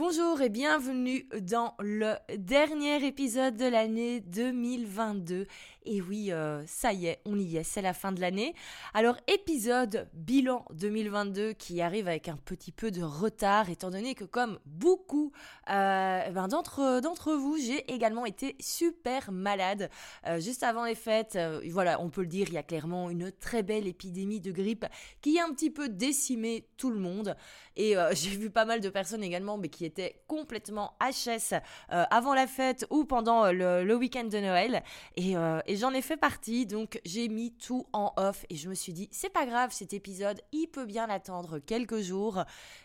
[0.00, 5.46] Bonjour et bienvenue dans le dernier épisode de l'année 2022.
[5.84, 8.54] Et oui, euh, ça y est, on y est, c'est la fin de l'année.
[8.94, 14.24] Alors épisode bilan 2022 qui arrive avec un petit peu de retard étant donné que
[14.24, 15.32] comme beaucoup
[15.68, 19.90] euh, ben, d'entre, vous, j'ai également été super malade
[20.26, 21.38] euh, juste avant les fêtes.
[21.70, 24.86] voilà, on peut le dire, il y a clairement une très belle épidémie de grippe
[25.20, 27.36] qui a un petit peu décimé tout le monde.
[27.76, 31.54] Et j'ai vu pas mal de personnes également mais qui était complètement HS
[31.92, 34.82] euh, avant la fête ou pendant euh, le, week-end de Noël.
[35.18, 38.74] Euh, et, j'en ai fait partie, donc j'ai mis tout en off et je me
[38.74, 42.44] suis dit, c'est pas grave, cet épisode, il peut bien attendre quelques jours.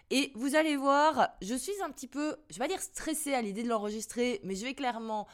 [0.10, 3.64] Et vous allez voir, je suis un petit peu, je vais dire stressée à l'idée
[3.64, 5.28] de l'enregistrer, mais je vais clairement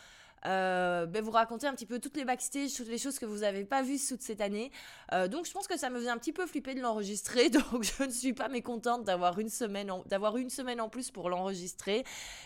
[0.45, 3.39] euh, ben, vous raconter un petit peu toutes les backstage, toutes les choses que vous
[3.39, 4.71] n'avez pas vues toute cette année.
[5.13, 7.83] Euh, donc je pense que ça me faisait un petit peu flipper de l'enregistrer, donc
[7.83, 11.29] je ne suis pas mécontente d'avoir une semaine en, d'avoir une semaine en plus pour
[11.29, 12.03] l'enregistrer.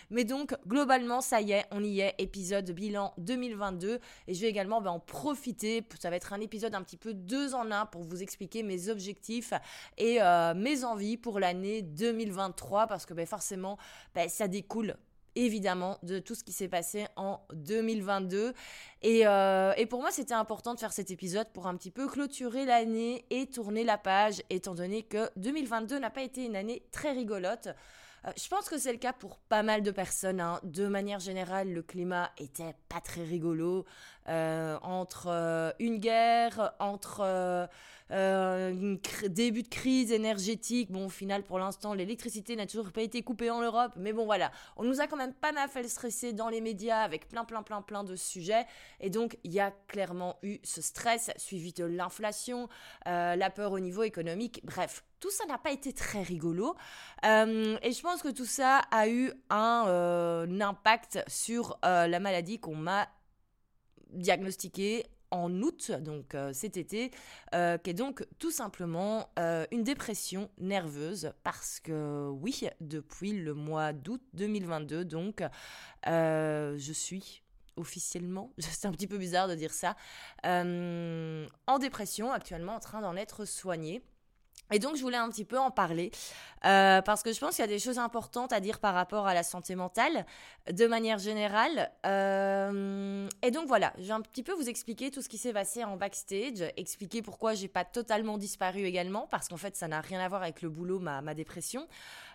[0.10, 4.48] Mais donc globalement ça y est, on y est, épisode bilan 2022 et je vais
[4.48, 5.86] également ben, en profiter.
[6.00, 8.90] Ça va être un épisode un petit peu deux en un pour vous expliquer mes
[8.90, 9.54] objectifs
[9.98, 13.78] et euh, mes envies pour l'année 2023 parce que ben, forcément
[14.28, 14.96] ça découle
[15.36, 18.54] évidemment de tout ce qui s'est passé en 2022.
[19.02, 22.08] Et, euh, et pour moi, c'était important de faire cet épisode pour un petit peu
[22.08, 26.84] clôturer l'année et tourner la page, étant donné que 2022 n'a pas été une année
[26.92, 27.70] très rigolote.
[28.26, 30.42] Euh, je pense que c'est le cas pour pas mal de personnes.
[30.42, 30.60] Hein.
[30.64, 33.86] De manière générale, le climat était pas très rigolo.
[34.28, 37.70] Euh, entre euh, une guerre, entre
[38.10, 40.92] un début de crise énergétique.
[40.92, 43.94] Bon, au final, pour l'instant, l'électricité n'a toujours pas été coupée en Europe.
[43.98, 44.52] Mais bon, voilà.
[44.78, 47.62] On nous a quand même pas mal fait stresser dans les médias avec plein, plein,
[47.62, 48.66] plein, plein de sujets.
[49.00, 52.68] Et donc, il y a clairement eu ce stress suivi de l'inflation,
[53.06, 54.62] la peur au niveau économique.
[54.64, 56.76] Bref, tout ça n'a pas été très rigolo.
[57.26, 62.20] Euh, et je pense que tout ça a eu un, euh, impact sur euh, la
[62.20, 63.10] maladie qu'on m'a
[64.12, 69.28] diagnostiquée en août, donc cet été, qui est donc tout simplement
[69.72, 75.44] une dépression nerveuse parce que oui, depuis le mois d'août 2022, donc
[76.06, 77.42] je suis
[77.76, 79.98] officiellement, c'est un petit peu bizarre de dire ça,
[80.46, 84.04] en dépression, actuellement en train d'en être soignée.
[84.72, 86.12] Et donc, je voulais un petit peu en parler
[86.66, 89.28] euh, parce que je pense qu'il y a des choses importantes à dire par rapport
[89.28, 90.26] à la santé mentale
[90.72, 91.92] de manière générale.
[92.06, 95.54] Euh, et donc, voilà, je vais un petit peu vous expliquer tout ce qui s'est
[95.54, 100.02] passé en backstage, expliquer pourquoi j'ai pas totalement disparu également parce qu'en fait, ça n'a
[100.02, 101.88] rien à voir avec le boulot, ma, ma dépression.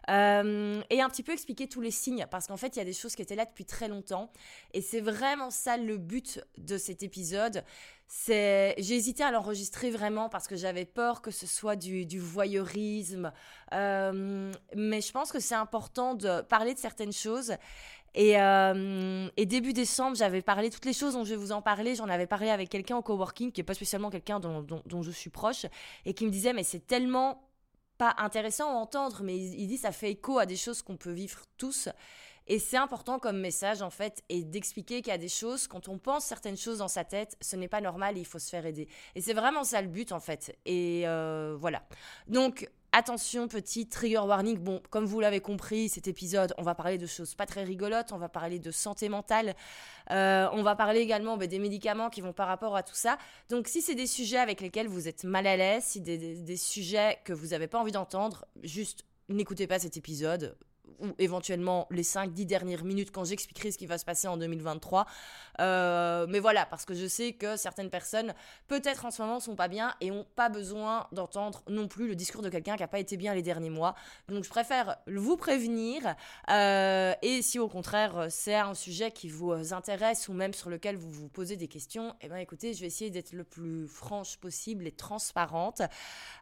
[0.09, 2.85] Euh, et un petit peu expliquer tous les signes parce qu'en fait, il y a
[2.85, 4.31] des choses qui étaient là depuis très longtemps.
[4.73, 7.65] Et c'est vraiment ça le but de cet épisode.
[8.07, 13.33] C'est j'ai hésité à l'enregistrer vraiment parce que j'avais peur que ce soit du, voyeurisme.
[13.73, 17.55] Euh, mais je pense que c'est important de parler de certaines choses.
[18.17, 21.63] Et, euh, et début décembre j'avais parlé toutes les choses dont je vais vous en
[21.63, 21.95] parler.
[21.95, 25.31] J'en avais parlé avec quelqu'un au coworking qui est pas spécialement quelqu'un dont je suis
[25.31, 25.67] proche
[26.05, 27.50] et qui me disait mais c'est tellement
[28.01, 30.97] pas intéressant à entendre mais il, il dit ça fait écho à des choses qu'on
[30.97, 31.89] peut vivre tous
[32.51, 35.87] et c'est important comme message, en fait, et d'expliquer qu'il y a des choses, quand
[35.87, 38.49] on pense certaines choses dans sa tête, ce n'est pas normal et il faut se
[38.49, 38.89] faire aider.
[39.15, 40.59] Et c'est vraiment ça le but, en fait.
[40.67, 41.85] Et euh, voilà.
[42.27, 44.59] Donc, Attention, petit trigger warning.
[44.59, 48.11] Bon, comme vous l'avez compris, cet épisode, on va parler de choses pas très rigolotes,
[48.13, 49.55] on va parler de santé mentale,
[50.11, 53.17] euh, on va parler également bah, des médicaments qui vont par rapport à tout ça.
[53.49, 56.35] Donc, si c'est des sujets avec lesquels vous êtes mal à l'aise, si des, des,
[56.35, 60.57] des sujets que vous n'avez pas envie d'entendre, juste n'écoutez pas cet épisode
[60.99, 65.07] ou éventuellement les 5-10 dernières minutes quand j'expliquerai ce qui va se passer en 2023.
[65.61, 68.35] Euh, mais voilà, parce que je sais que certaines personnes,
[68.69, 72.15] peut-être en ce moment, sont pas bien et ont pas besoin d'entendre non plus le
[72.15, 73.95] discours de quelqu'un qui a pas été bien les derniers mois.
[74.29, 76.15] Donc je préfère vous prévenir.
[76.51, 80.97] Euh, et si au contraire c'est un sujet qui vous intéresse ou même sur lequel
[80.97, 84.37] vous vous posez des questions, eh ben écoutez, je vais essayer d'être le plus franche
[84.39, 85.83] possible et transparente.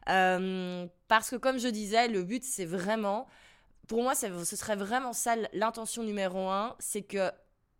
[0.09, 3.27] Euh, parce que comme je disais, le but c'est vraiment
[3.89, 7.31] pour moi, ce serait vraiment ça l'intention numéro un, c'est que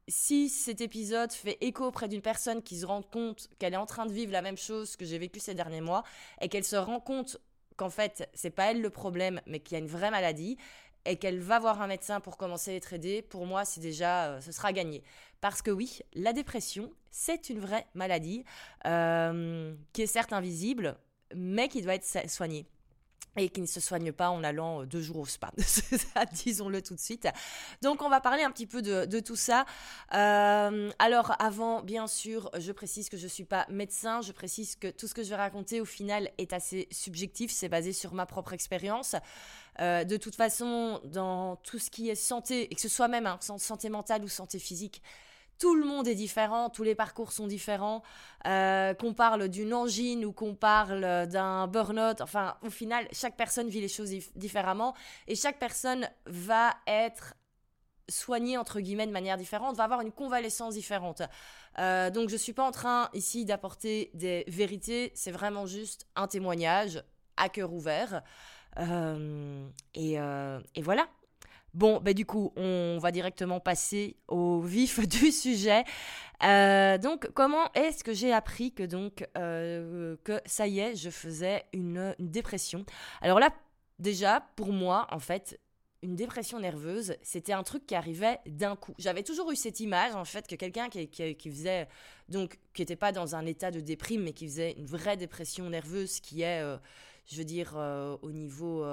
[0.08, 3.86] si cet épisode fait écho auprès d'une personne qui se rend compte qu'elle est en
[3.86, 6.04] train de vivre la même chose que j'ai vécu ces derniers mois
[6.42, 7.38] et qu'elle se rend compte
[7.78, 10.58] qu'en fait, c'est pas elle le problème, mais qu'il y a une vraie maladie
[11.06, 14.32] et qu'elle va voir un médecin pour commencer à être aidée, pour moi, c'est déjà,
[14.32, 15.04] euh, ce sera gagné.
[15.42, 18.46] Parce que oui, la dépression, c'est une vraie maladie
[18.88, 20.98] euh, qui est certes invisible,
[21.36, 22.66] mais qui doit être soignée.
[23.38, 25.52] Et qui ne se soigne pas en allant deux jours au spa.
[26.34, 27.28] Disons-le tout de suite.
[27.82, 29.66] Donc, on va parler un petit peu de, tout ça.
[30.10, 34.22] alors, avant, bien sûr, je précise que je ne suis pas médecin.
[34.22, 37.52] Je précise que tout ce que je vais raconter, au final, est assez subjectif.
[37.52, 39.16] C'est basé sur ma propre expérience.
[39.80, 43.40] de toute façon, dans tout ce qui est santé, et que ce soit même hein,
[43.58, 45.02] santé mentale ou santé physique,
[45.60, 48.02] tout le monde est différent, tous les parcours sont différents,
[48.48, 53.68] euh, qu'on parle d'une angine ou qu'on parle d'un burn-out, enfin au final chaque personne
[53.70, 54.96] vit les choses différemment
[55.28, 57.36] et chaque personne va être
[58.08, 61.22] soignée entre guillemets de manière différente, va avoir une convalescence différente.
[61.78, 66.28] Euh, donc je suis pas en train ici d'apporter des vérités, c'est vraiment juste un
[66.28, 67.04] témoignage
[67.38, 68.24] à cœur ouvert.
[68.78, 71.08] Euh, et voilà.
[71.74, 75.84] Bon, ben du coup, on va directement passer au vif du sujet.
[76.44, 81.64] Euh, donc, comment est-ce que j'ai appris que donc euh, ça y est, je faisais
[81.74, 82.86] une, dépression?
[83.22, 83.52] Alors là,
[84.00, 85.60] déjà, pour moi, en fait,
[86.02, 88.94] une dépression nerveuse, c'était un truc qui arrivait d'un coup.
[88.98, 91.88] J'avais toujours eu cette image, en fait, que quelqu'un qui, qui, faisait,
[92.30, 95.70] donc, qui n'était pas dans un état de déprime, mais qui faisait une vraie dépression
[95.70, 96.78] nerveuse, qui est, euh,
[97.28, 97.76] je veux dire,
[98.22, 98.86] au niveau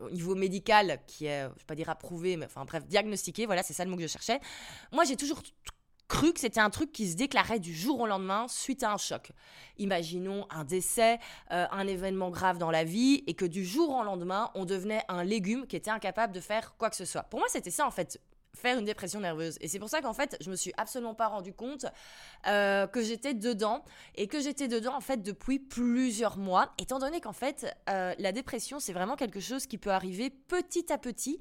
[0.00, 3.62] au niveau médical, qui est, je vais pas dire approuvé, mais enfin bref, diagnostiqué, voilà,
[3.62, 4.40] c'est ça le mot que je cherchais.
[4.92, 5.42] Moi, j'ai toujours
[6.08, 8.96] cru que c'était un truc qui se déclarait du jour au lendemain suite à un
[8.96, 9.32] choc.
[9.78, 11.18] Imaginons un décès,
[11.50, 15.02] euh, un événement grave dans la vie, et que du jour au lendemain, on devenait
[15.08, 17.24] un légume qui était incapable de faire quoi que ce soit.
[17.24, 18.20] Pour moi, c'était ça en fait
[18.56, 19.56] faire une dépression nerveuse.
[19.60, 21.86] Et c'est pour ça qu'en fait, je me suis absolument pas rendu compte
[22.46, 27.20] euh, que j'étais dedans et que j'étais dedans en fait depuis plusieurs mois, étant donné
[27.20, 31.40] qu'en fait, euh, la dépression, c'est vraiment quelque chose qui peut arriver petit à petit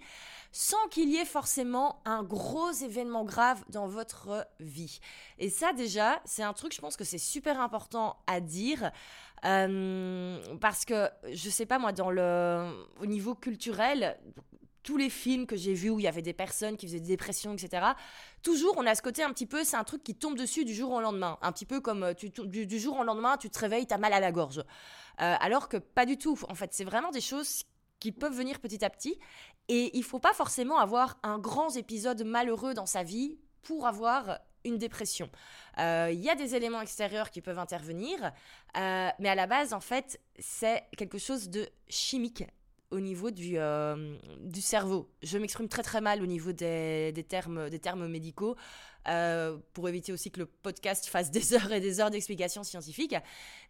[0.51, 4.99] sans qu'il y ait forcément un gros événement grave dans votre vie.
[5.37, 8.91] Et ça déjà, c'est un truc, je pense que c'est super important à dire.
[9.43, 12.67] Euh, parce que je sais pas moi dans le
[12.99, 14.17] au niveau culturel
[14.85, 17.07] tous les films que j'ai vus où il y avait des personnes qui faisaient des
[17.07, 17.87] dépressions, etc.
[18.43, 20.75] Toujours, on a ce côté un petit peu, c'est un truc qui tombe dessus du
[20.75, 21.39] jour au lendemain.
[21.41, 24.13] Un petit peu comme euh, du, jour au lendemain, tu te réveilles, tu as mal
[24.13, 24.59] à la gorge.
[24.59, 24.63] Euh,
[25.39, 26.37] alors que pas du tout.
[26.49, 27.63] En fait, c'est vraiment des choses
[27.99, 29.19] qui peuvent venir petit à petit.
[29.69, 34.37] Et il faut pas forcément avoir un grand épisode malheureux dans sa vie pour avoir
[34.65, 35.31] une dépression.
[35.79, 38.31] Euh, il y a des éléments extérieurs qui peuvent intervenir,
[38.75, 42.43] mais à la base, en fait, c'est quelque chose de chimique
[42.95, 45.09] au niveau du, euh, du cerveau.
[45.21, 48.55] Je m'exprime très très mal au niveau des, des termes, des termes médicaux,
[49.07, 53.15] euh, pour éviter aussi que le podcast fasse des heures et des heures d'explications scientifiques.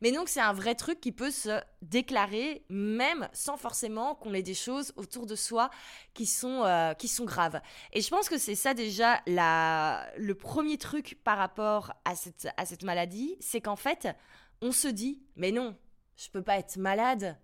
[0.01, 4.44] Mais donc c'est un vrai truc qui peut se déclarer même sans forcément qu'on ait
[4.44, 5.69] des choses autour de soi
[6.13, 7.60] qui sont, euh, qui sont graves.
[7.92, 12.48] Et je pense que c'est ça déjà la, le premier truc par rapport à cette,
[12.56, 14.07] à cette maladie, c'est qu'en fait,
[14.62, 15.75] on se dit, mais non,
[16.16, 17.38] je peux pas être malade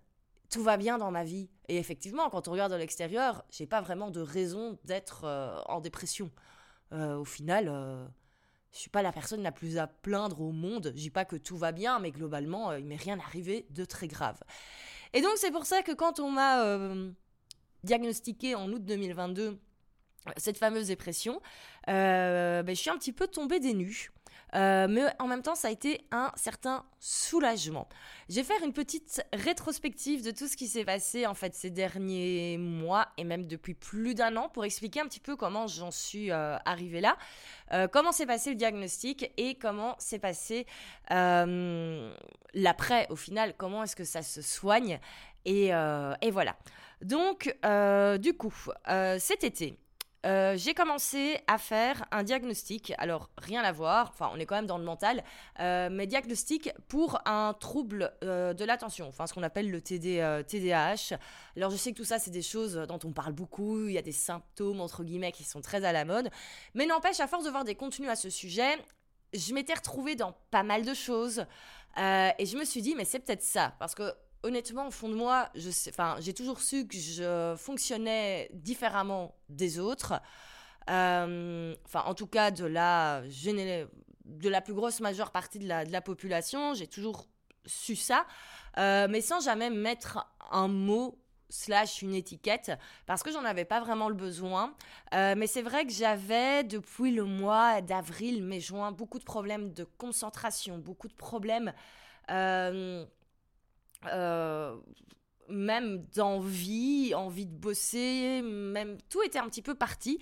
[0.52, 1.48] tout va bien dans ma vie.
[1.68, 5.80] Et effectivement, quand on regarde de l'extérieur, j'ai pas vraiment de raison d'être euh, en
[5.80, 6.30] dépression.
[6.92, 8.06] Euh, au final, euh,
[8.70, 10.92] je suis pas la personne la plus à plaindre au monde.
[10.94, 14.08] Je dis pas que tout va bien, mais globalement, il m'est rien arrivé de très
[14.08, 14.38] grave.
[15.14, 16.84] Et donc, c'est pour ça que quand on m'a
[17.82, 19.58] diagnostiqué en août 2022
[20.36, 21.40] cette fameuse dépression,
[21.86, 24.10] ben, je suis un petit peu tombée des nues.
[24.54, 27.88] Euh, mais en même temps, ça a été un certain soulagement.
[28.28, 31.70] Je vais faire une petite rétrospective de tout ce qui s'est passé en fait ces
[31.70, 35.90] derniers mois et même depuis plus d'un an pour expliquer un petit peu comment j'en
[35.90, 37.16] suis euh, arrivée là,
[37.72, 40.66] euh, comment s'est passé le diagnostic et comment s'est passé
[42.54, 45.00] l'après au final, comment est-ce que ça se soigne
[45.44, 46.56] et, et voilà.
[47.02, 47.54] Donc,
[48.20, 48.54] du coup,
[49.18, 49.76] cet été,
[50.24, 54.54] euh, j'ai commencé à faire un diagnostic, alors rien à voir, enfin on est quand
[54.54, 55.24] même dans le mental,
[55.58, 60.42] euh, mais diagnostic pour un trouble euh, de l'attention, enfin ce qu'on appelle le TD,
[60.46, 61.18] TDAH.
[61.56, 63.98] Alors je sais que tout ça c'est des choses dont on parle beaucoup, il y
[63.98, 66.30] a des symptômes entre guillemets qui sont très à la mode,
[66.74, 68.78] mais n'empêche à force de voir des contenus à ce sujet,
[69.34, 71.46] je m'étais retrouvée dans pas mal de choses.
[71.96, 75.14] Et je me suis dit mais c'est peut-être ça, parce que honnêtement, au fond de
[75.14, 80.14] moi, j'ai toujours su que je fonctionnais différemment des autres.
[80.90, 85.84] Euh, enfin, en tout cas, de la, de la plus grosse majeure partie de la,
[85.84, 87.26] de la population, j'ai toujours
[87.66, 88.26] su ça,
[88.78, 91.18] euh, mais sans jamais mettre un mot
[91.48, 92.72] slash une étiquette
[93.06, 94.74] parce que j'en avais pas vraiment le besoin.
[95.14, 99.72] Euh, mais c'est vrai que j'avais depuis le mois d'avril, mai, juin, beaucoup de problèmes
[99.72, 101.72] de concentration, beaucoup de problèmes
[105.52, 110.18] même d'envie, envie de bosser, même tout était un petit peu parti.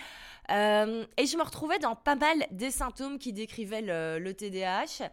[0.51, 5.11] Euh, et je me retrouvais dans pas mal des symptômes qui décrivaient le, TDAH.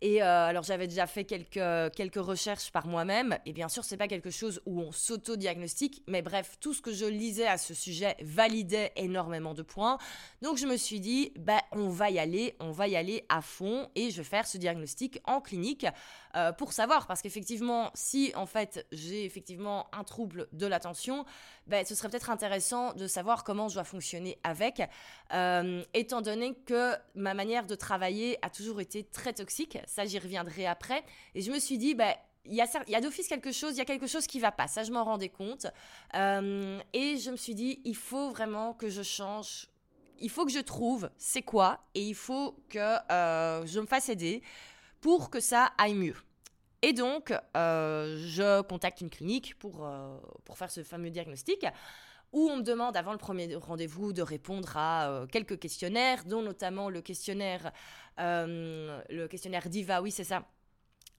[0.00, 3.96] Et euh, alors j'avais déjà fait quelques, quelques recherches par moi-même, et bien sûr c'est
[3.96, 7.72] pas quelque chose où on s'auto-diagnostique, mais bref, tout ce que je lisais à ce
[7.72, 9.96] sujet validait énormément de points.
[10.42, 13.40] Donc je me suis dit, ben on va y aller, on va y aller à
[13.40, 15.86] fond, et je vais faire ce diagnostic en clinique
[16.36, 21.24] euh, pour savoir, parce qu'effectivement, si en fait j'ai effectivement un trouble de l'attention,
[21.66, 24.82] ben, ce serait peut-être intéressant de savoir comment je dois fonctionner avec,
[25.32, 30.18] euh, étant donné que ma manière de travailler a toujours été très toxique ça j'y
[30.18, 31.02] reviendrai après.
[31.34, 32.14] Et je me suis dit, bah,
[32.44, 34.66] il y a, a d'office quelque chose, il y a quelque chose qui va pas.
[34.66, 35.66] Ça, je m'en rendais compte.
[36.14, 39.68] Euh, et je me suis dit, il faut vraiment que je change.
[40.20, 44.42] Il faut que je trouve c'est quoi et il faut que je me fasse aider
[45.04, 46.16] pour que ça aille mieux.
[46.80, 49.86] Et donc, euh, je contacte une clinique pour,
[50.44, 51.66] pour faire ce fameux diagnostic
[52.32, 56.90] où on me demande avant le premier rendez-vous de répondre à quelques questionnaires, dont notamment
[56.90, 57.70] le questionnaire
[58.20, 60.44] euh, le questionnaire DIVA, oui, c'est ça.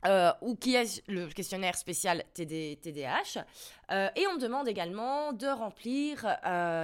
[0.06, 3.44] Euh, ou qui est le questionnaire spécial TD, TDAH.
[3.92, 6.26] Euh, et on demande également de remplir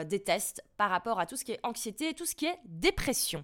[0.05, 3.43] des tests par rapport à tout ce qui est anxiété tout ce qui est dépression.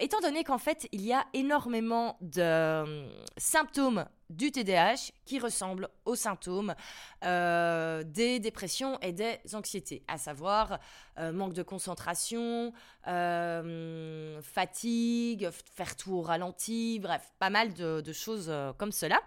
[0.00, 6.16] étant donné qu'en fait, il y a énormément de symptômes du TDAH qui ressemble aux
[6.16, 6.74] symptômes
[7.24, 10.78] euh, des dépressions et des anxiétés, à savoir
[11.18, 12.72] euh, manque de concentration,
[13.06, 19.20] euh, fatigue, faire tout au ralenti, bref, pas mal de, choses comme cela.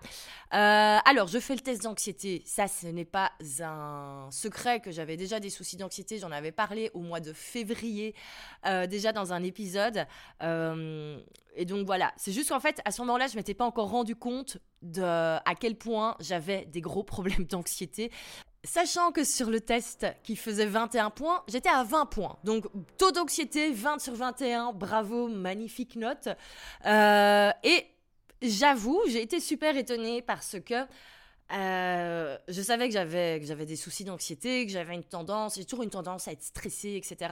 [0.51, 5.39] alors, je fais le test d'anxiété, ça ce n'est pas un secret que j'avais déjà
[5.39, 8.16] des soucis d'anxiété, j'en avais parlé au mois de février,
[8.63, 10.06] déjà dans un épisode.
[10.42, 14.16] et donc voilà, c'est juste qu'en fait, à ce moment-là, je m'étais pas encore rendu
[14.16, 18.12] compte de à quel point j'avais des gros problèmes d'anxiété.
[18.63, 22.38] Sachant que sur le test qui faisait 21 points, j'étais à 20 points.
[22.43, 22.65] Donc
[22.98, 26.27] taux d'anxiété 20 sur 21, bravo, magnifique note.
[26.86, 27.86] Euh, et
[28.41, 30.86] j'avoue, j'ai été super étonnée parce que
[31.53, 35.89] euh, je savais que j'avais, des soucis d'anxiété, que j'avais une tendance, j'ai toujours une
[35.89, 37.31] tendance à être stressée, etc.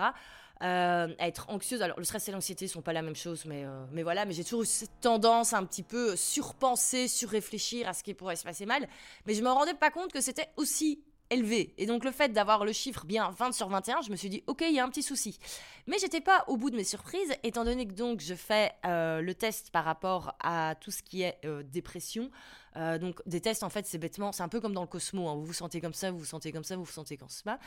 [0.63, 1.81] Euh, à être anxieuse.
[1.81, 4.25] Alors, le stress et l'anxiété sont pas la même chose, mais, euh, mais voilà.
[4.25, 8.13] Mais j'ai toujours eu cette tendance à un petit peu surpenser, surréfléchir à ce qui
[8.13, 8.87] pourrait se passer mal.
[9.25, 11.73] Mais je me rendais pas compte que c'était aussi élevé.
[11.77, 14.43] Et donc le fait d'avoir le chiffre bien 20 sur 21, je me suis dit,
[14.47, 15.39] ok, il y a un petit souci.
[15.87, 19.33] Mais j'étais pas au bout de mes surprises, étant donné que donc je fais le
[19.33, 21.39] test par rapport à tout ce qui est
[21.71, 22.29] dépression.
[22.77, 25.27] Euh, donc des tests, en fait, c'est bêtement, c'est un peu comme dans le Cosmo.
[25.27, 25.35] Hein.
[25.35, 27.59] vous vous sentez comme ça, vous vous sentez comme ça, vous vous sentez comme ça.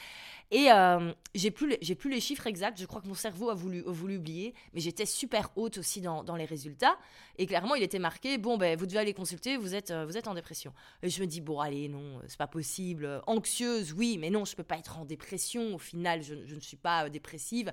[0.51, 2.79] Et euh, j'ai plus, j'ai plus les chiffres exacts.
[2.81, 6.23] Je crois que mon cerveau a voulu, voulu oublier, mais j'étais super haute aussi dans,
[6.25, 6.97] dans, les résultats.
[7.39, 10.17] Et clairement, il était marqué bon, ben vous devez aller consulter, vous êtes, euh, vous
[10.17, 10.73] êtes en dépression.
[11.03, 13.23] Et je me dis bon, allez, non, c'est pas possible.
[13.27, 15.75] Anxieuse, oui, mais non, je peux pas être en dépression.
[15.75, 17.73] Au final, je, je ne suis pas dépressive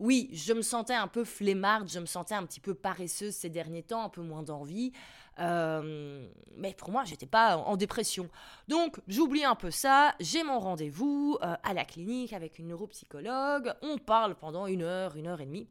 [0.00, 3.48] oui, je me sentais un peu flemmarde, je me sentais un petit peu paresseuse ces
[3.50, 4.92] derniers temps, un peu moins d'envie.
[5.38, 6.26] Euh,
[6.56, 8.28] mais pour moi, j'étais pas en dépression.
[8.66, 10.14] Donc, j'oublie un peu ça.
[10.20, 13.72] J'ai mon rendez-vous euh, à la clinique avec une neuropsychologue.
[13.82, 15.68] On parle pendant une heure, une heure et demie.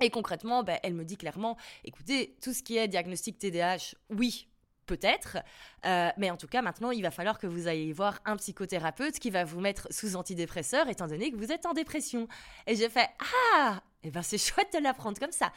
[0.00, 4.48] Et concrètement, ben, elle me dit clairement, écoutez, tout ce qui est diagnostic TDAH, oui,
[4.86, 5.38] peut-être.
[5.86, 9.18] Euh, mais en tout cas, maintenant, il va falloir que vous ayez voir un psychothérapeute
[9.18, 12.26] qui va vous mettre sous antidépresseur, étant donné que vous êtes en dépression.
[12.66, 13.08] Et j'ai fait
[13.44, 15.52] Ah Eh ben, c'est chouette de l'apprendre comme ça.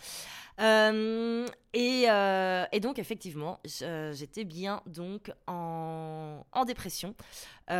[0.59, 7.15] Euh, euh, et, donc, effectivement, j'étais bien donc en, dépression.
[7.69, 7.73] et,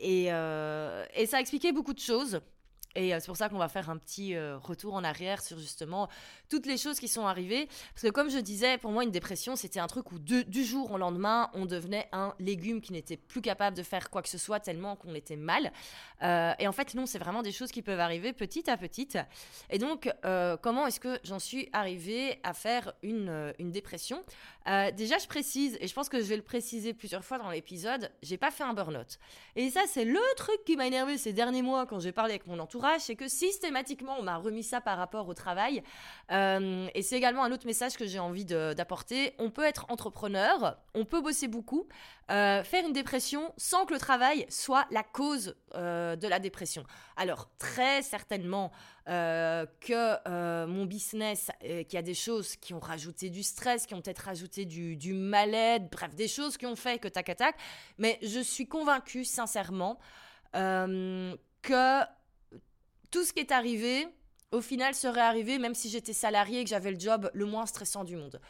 [0.00, 2.40] et ça a expliqué beaucoup de choses.
[2.96, 6.08] Et c'est pour ça qu'on va faire un petit retour en arrière sur justement
[6.48, 7.66] toutes les choses qui sont arrivées.
[7.94, 10.90] Parce que comme je disais, pour moi, une dépression, c'était un truc où du jour
[10.90, 14.38] au lendemain, on devenait un légume qui n'était plus capable de faire quoi que ce
[14.38, 15.72] soit tellement qu'on était mal.
[16.22, 19.08] Euh, et en fait, non, c'est vraiment des choses qui peuvent arriver petit à petit.
[19.70, 24.22] Et donc, euh, comment est-ce que j'en suis arrivée à faire une, euh, une dépression?
[24.96, 28.10] Déjà, je précise, et je pense que je vais le préciser plusieurs fois dans l'épisode,
[28.20, 29.20] j'ai pas fait un burn-out.
[29.54, 32.48] Et ça, c'est le truc qui m'a énervé ces derniers mois quand j'ai parlé avec
[32.48, 35.82] mon entourage, c'est que systématiquement, on m'a remis ça par rapport au travail.
[36.32, 39.34] Euh, et c'est également un autre message que j'ai envie d'apporter.
[39.38, 41.86] On peut être entrepreneur, on peut bosser beaucoup,
[42.30, 46.84] euh, faire une dépression sans que le travail soit la cause euh, de la dépression.
[47.16, 48.72] Alors très certainement
[49.06, 51.52] que mon business,
[51.88, 55.12] qui a des choses qui ont rajouté du stress, qui ont peut-être rajouté du, du
[55.12, 57.54] mal-être, bref, des choses qui ont fait que tac tac,
[57.98, 60.00] mais je suis convaincue sincèrement
[60.52, 62.02] que
[63.10, 64.06] tout ce qui est arrivé,
[64.52, 67.66] au final serait arrivé même si j'étais salarié et que j'avais le job le moins
[67.66, 68.40] stressant du monde.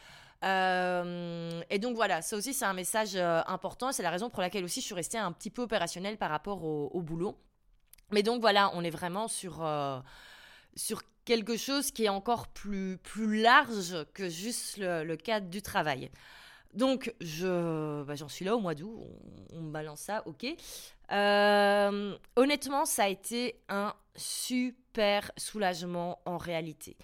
[0.45, 3.93] Euh, et donc voilà, ça aussi c'est un message euh, important.
[3.93, 6.65] C'est la raison pour laquelle aussi je suis restée un petit peu opérationnelle par rapport
[6.65, 7.39] au, boulot.
[8.13, 9.99] Mais donc voilà, on est vraiment sur, euh,
[10.77, 16.11] sur quelque chose qui est encore plus, plus large que juste le, cadre du travail.
[16.75, 19.01] Donc, je, bah, j'en suis là au mois d'août,
[19.55, 20.47] on, me balance ça, ok.
[21.13, 26.97] Euh, honnêtement, ça a été un super soulagement en réalité.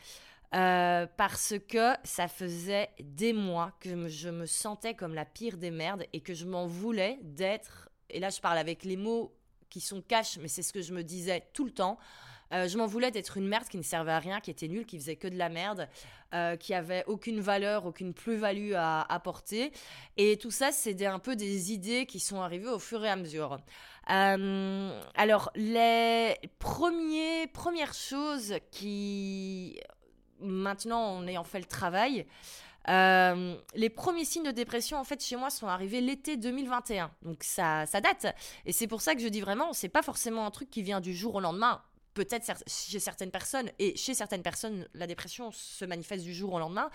[0.54, 5.70] Euh, parce que ça faisait des mois que je me sentais comme la pire des
[5.70, 9.34] merdes et que je m'en voulais d'être, et là je parle avec les mots
[9.70, 11.96] qui sont cash, mais c'est ce que je me disais tout le temps,
[12.52, 14.84] euh, je m'en voulais d'être une merde qui ne servait à rien, qui était nulle,
[14.84, 15.88] qui faisait que de la merde,
[16.60, 19.70] qui avait aucune valeur, aucune plus-value à apporter.
[20.16, 23.16] Et tout ça, c'est un peu des idées qui sont arrivées au fur et à
[23.16, 23.58] mesure.
[24.10, 29.80] Euh, alors, les premiers, premières choses qui,
[30.40, 32.26] maintenant en ayant fait le travail,
[32.88, 37.10] les premiers signes de dépression, en fait, chez moi, sont arrivés l'été 2021.
[37.22, 38.26] Donc, ça, ça date.
[38.66, 41.00] Et c'est pour ça que je dis vraiment, c'est pas forcément un truc qui vient
[41.00, 41.82] du jour au lendemain
[42.14, 46.58] peut-être chez certaines personnes, et chez certaines personnes, la dépression se manifeste du jour au
[46.58, 46.90] lendemain,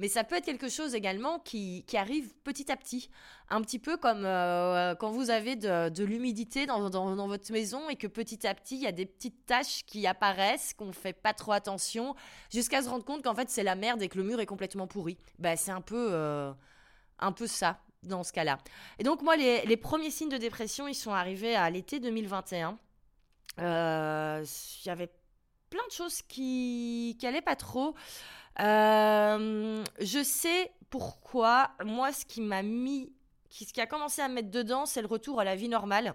[0.00, 3.10] mais ça peut être quelque chose également qui, qui arrive petit à petit.
[3.50, 7.96] Un petit peu comme euh, quand vous avez de, l'humidité dans, dans, votre maison et
[7.96, 11.34] que petit à petit, il y a des petites taches qui apparaissent, qu'on fait pas
[11.34, 12.14] trop attention,
[12.50, 14.86] jusqu'à se rendre compte qu'en fait, c'est la merde et que le mur est complètement
[14.86, 15.18] pourri.
[15.38, 16.50] Ben, c'est un peu, euh,
[17.18, 18.58] un peu ça dans ce cas-là.
[18.98, 22.78] Et donc, moi, les, les premiers signes de dépression, ils sont arrivés à l'été 2021.
[23.58, 24.44] Euh,
[24.86, 25.10] avait
[25.68, 27.94] plein de choses qui n'allaient pas trop.
[28.58, 31.70] Euh, je sais pourquoi.
[31.84, 33.12] Moi, ce qui m'a mis,
[33.50, 36.14] ce qui a commencé à me mettre dedans, c'est le retour à la vie normale.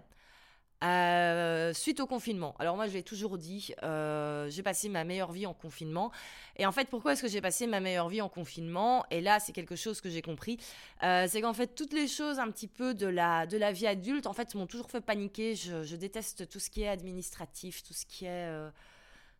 [0.83, 2.53] Euh, suite au confinement.
[2.59, 6.11] Alors moi, je l'ai toujours dit, euh, j'ai passé ma meilleure vie en confinement.
[6.57, 9.05] Et en fait, pourquoi est-ce que j'ai passé ma meilleure vie en confinement?
[9.09, 10.57] Et là, c'est quelque chose que j'ai compris.
[11.01, 14.27] C'est qu'en fait, toutes les choses un petit peu de la, de la vie adulte,
[14.27, 15.55] en fait, m'ont toujours fait paniquer.
[15.55, 18.49] Je, déteste tout ce qui est administratif, tout ce qui est...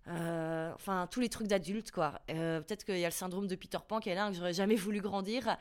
[0.08, 2.20] enfin, tous les trucs d'adultes, quoi.
[2.28, 4.76] Peut-être qu'il y a le syndrome de Peter Pan qui est là, que j'aurais jamais
[4.76, 5.58] voulu grandir.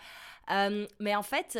[0.49, 1.59] mais en fait,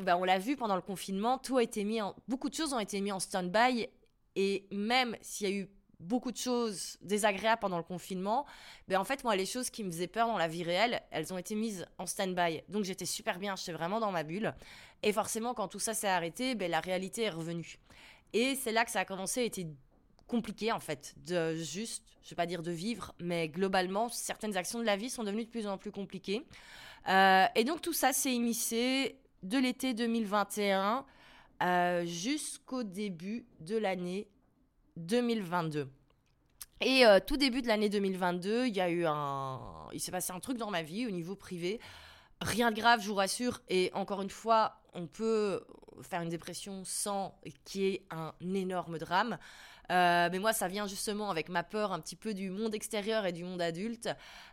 [0.00, 2.72] ben, on l'a vu pendant le confinement, tout a été mis en, beaucoup de choses
[2.72, 3.88] ont été mises en stand-by
[4.34, 5.68] et même s'il y a eu
[5.98, 8.44] beaucoup de choses désagréables pendant le confinement,
[8.86, 11.32] ben en fait moi les choses qui me faisaient peur dans la vie réelle, elles
[11.32, 12.62] ont été mises en stand-by.
[12.68, 14.54] Donc j'étais super bien, j'étais vraiment dans ma bulle
[15.02, 17.78] et forcément quand tout ça s'est arrêté, ben, la réalité est revenue.
[18.34, 19.66] Et c'est là que ça a commencé à être
[20.26, 24.78] compliqué en fait de juste, je vais pas dire de vivre, mais globalement certaines actions
[24.78, 26.46] de la vie sont devenues de plus en plus compliquées.
[27.08, 31.04] Euh, et donc tout ça s'est immiscé de l'été 2021
[31.62, 34.28] euh, jusqu'au début de l'année
[34.96, 35.88] 2022.
[36.80, 39.60] Et euh, tout début de l'année 2022, il y a eu un,
[39.92, 41.80] il s'est passé un truc dans ma vie au niveau privé.
[42.42, 43.62] Rien de grave, je vous rassure.
[43.68, 45.64] Et encore une fois, on peut
[46.02, 49.38] faire une dépression sans qu'il y ait un énorme drame.
[49.90, 53.26] Euh, mais moi, ça vient justement avec ma peur un petit peu du monde extérieur
[53.26, 54.08] et du monde adulte.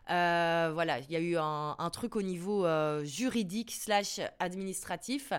[0.10, 5.34] Euh, voilà, il y a eu un, truc au niveau euh, juridique slash administratif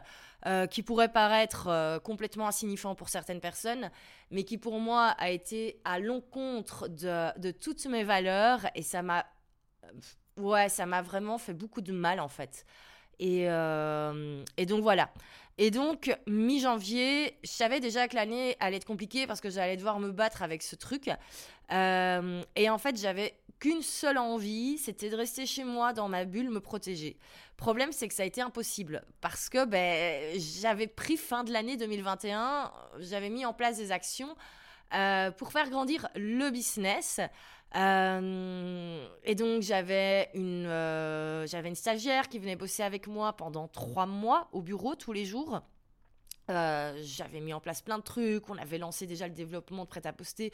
[0.71, 3.91] qui pourrait paraître complètement insignifiant pour certaines personnes,
[4.31, 9.25] mais qui pour moi a été à l'encontre de, toutes mes valeurs et ça m'a...
[10.37, 12.67] Ouais, ça m'a vraiment fait beaucoup de mal en fait.
[13.21, 15.09] Et donc voilà.
[15.57, 20.01] Et donc, mi-janvier, je savais déjà que l'année allait être compliquée parce que j'allais devoir
[20.01, 21.11] me battre avec ce truc.
[21.73, 26.25] Euh, et en fait, j'avais qu'une seule envie, c'était de rester chez moi dans ma
[26.25, 27.17] bulle, me protéger.
[27.57, 31.77] Problème, c'est que ça a été impossible parce que ben, j'avais pris fin de l'année
[31.77, 34.35] 2021, j'avais mis en place des actions
[34.93, 37.21] euh, pour faire grandir le business.
[37.77, 44.07] Euh, et donc j'avais une, euh, une stagiaire qui venait bosser avec moi pendant trois
[44.07, 45.63] mois au bureau tous les jours.
[46.49, 50.53] J'avais mis en place plein de trucs, on avait lancé déjà le développement de prêt-à-poster.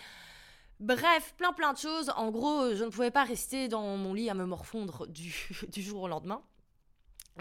[0.79, 2.11] Bref, plein plein de choses.
[2.17, 5.35] En gros, je ne pouvais pas rester dans mon lit à me morfondre du,
[5.69, 6.43] du jour au lendemain.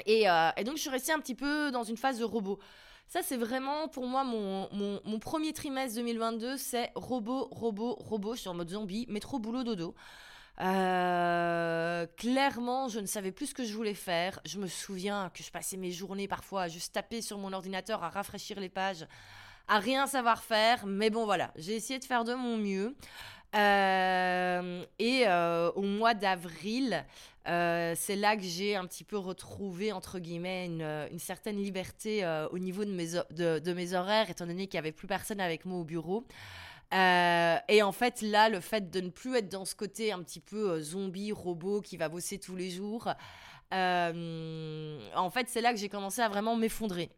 [0.05, 0.25] Et,
[0.65, 2.59] donc je suis restée un petit peu dans une phase de robot.
[3.09, 8.35] Ça, c'est vraiment pour moi mon, mon, premier trimestre 2022, c'est robot, robot, robot.
[8.35, 9.95] sur mode zombie, métro, boulot, dodo.
[10.61, 14.39] Euh, clairement, je ne savais plus ce que je voulais faire.
[14.45, 18.03] Je me souviens que je passais mes journées parfois à juste taper sur mon ordinateur,
[18.03, 19.07] à rafraîchir les pages,
[19.67, 20.85] à rien savoir faire.
[20.85, 22.95] Mais bon, voilà, j'ai essayé de faire de mon mieux.
[23.55, 27.03] Euh, et euh, au mois d'avril,
[27.47, 32.59] euh, c'est là que j'ai un petit peu retrouvé, entre guillemets, une, certaine liberté au
[32.59, 35.79] niveau de mes, de, mes horaires, étant donné qu'il n'y avait plus personne avec moi
[35.79, 36.25] au bureau.
[36.91, 40.41] et en fait, là, le fait de ne plus être dans ce côté un petit
[40.41, 43.07] peu zombie, robot qui va bosser tous les jours,
[43.71, 47.09] en fait, c'est là que j'ai commencé à vraiment m'effondrer.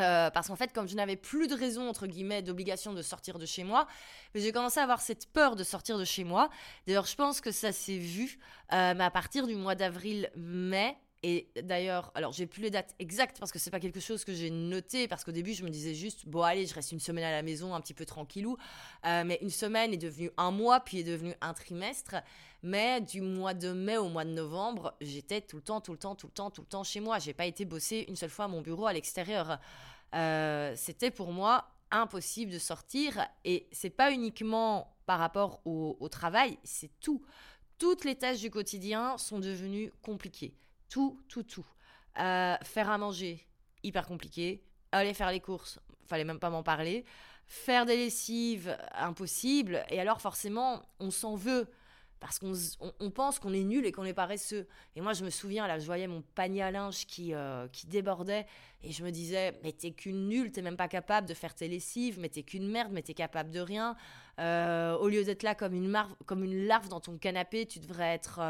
[0.00, 3.38] Euh, parce qu'en fait, comme je n'avais plus de raison, entre guillemets, d'obligation de sortir
[3.38, 3.86] de chez moi,
[4.34, 6.50] j'ai commencé à avoir cette peur de sortir de chez moi.
[6.86, 8.38] D'ailleurs, je pense que ça s'est vu,
[8.72, 13.38] euh, mais à partir du mois d'avril-mai, et d'ailleurs, alors j'ai plus les dates exactes
[13.38, 15.94] parce que c'est pas quelque chose que j'ai noté parce qu'au début je me disais
[15.94, 18.58] juste bon allez je reste une semaine à la maison un petit peu tranquillou,
[19.06, 22.16] euh, mais une semaine est devenue un mois puis est devenu un trimestre.
[22.64, 25.98] Mais du mois de mai au mois de novembre, j'étais tout le temps, tout le
[25.98, 27.18] temps, tout le temps, tout le temps chez moi.
[27.18, 29.58] J'ai pas été bosser une seule fois à mon bureau à l'extérieur.
[30.14, 36.58] Euh, c'était pour moi impossible de sortir et c'est pas uniquement par rapport au, travail,
[36.64, 37.22] c'est tout.
[37.78, 40.54] Toutes les tâches du quotidien sont devenues compliquées
[40.88, 41.66] tout, tout, tout.
[42.18, 43.46] Euh, faire à manger,
[43.82, 44.64] hyper compliqué.
[44.90, 47.04] Aller faire les courses, fallait même pas m'en parler.
[47.46, 49.84] Faire des lessives, impossible.
[49.90, 51.68] Et alors forcément, on s'en veut
[52.20, 54.66] parce qu'on pense qu'on est nul et qu'on est paresseux.
[54.96, 57.86] Et moi, je me souviens, là, je voyais mon panier à linge qui, euh, qui
[57.86, 58.46] débordait
[58.82, 61.68] et je me disais, mais t'es qu'une nulle, t'es même pas capable de faire tes
[61.68, 63.96] lessives, mais t'es qu'une merde, mais t'es capable de rien.
[64.40, 65.96] Euh, au lieu d'être là comme une,
[66.26, 68.40] comme une larve dans ton canapé, tu devrais être,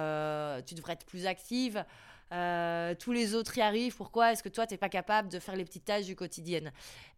[0.64, 1.84] tu devrais être plus active.
[2.32, 5.56] Euh, tous les autres y arrivent, pourquoi est-ce que toi t'es pas capable de faire
[5.56, 6.72] les petites tâches du quotidien?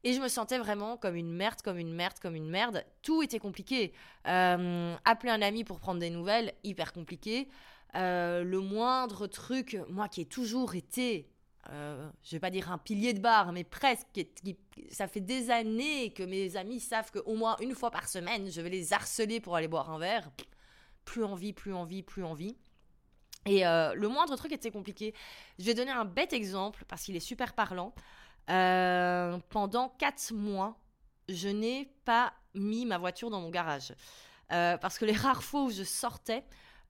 [0.05, 2.85] Et je me sentais vraiment comme une merde, comme une merde, comme une merde.
[3.03, 3.93] Tout était compliqué.
[4.27, 7.49] Euh, appeler un ami pour prendre des nouvelles, hyper compliqué.
[7.95, 11.31] Euh, le moindre truc, moi qui ai toujours été,
[11.69, 14.25] je vais pas dire un pilier de bar, mais presque,
[14.91, 18.61] ça fait des années que mes amis savent qu'au moins une fois par semaine, je
[18.61, 20.31] vais les harceler pour aller boire un verre.
[21.05, 22.57] Plus envie, plus envie, plus envie.
[23.47, 25.15] Et euh, le moindre truc était compliqué.
[25.59, 27.95] Je vais donner un bête exemple parce qu'il est super parlant.
[28.51, 30.79] Euh, pendant quatre mois,
[31.29, 33.95] je n'ai pas mis ma voiture dans mon garage.
[34.53, 36.45] Euh, parce que les rares fois où je sortais,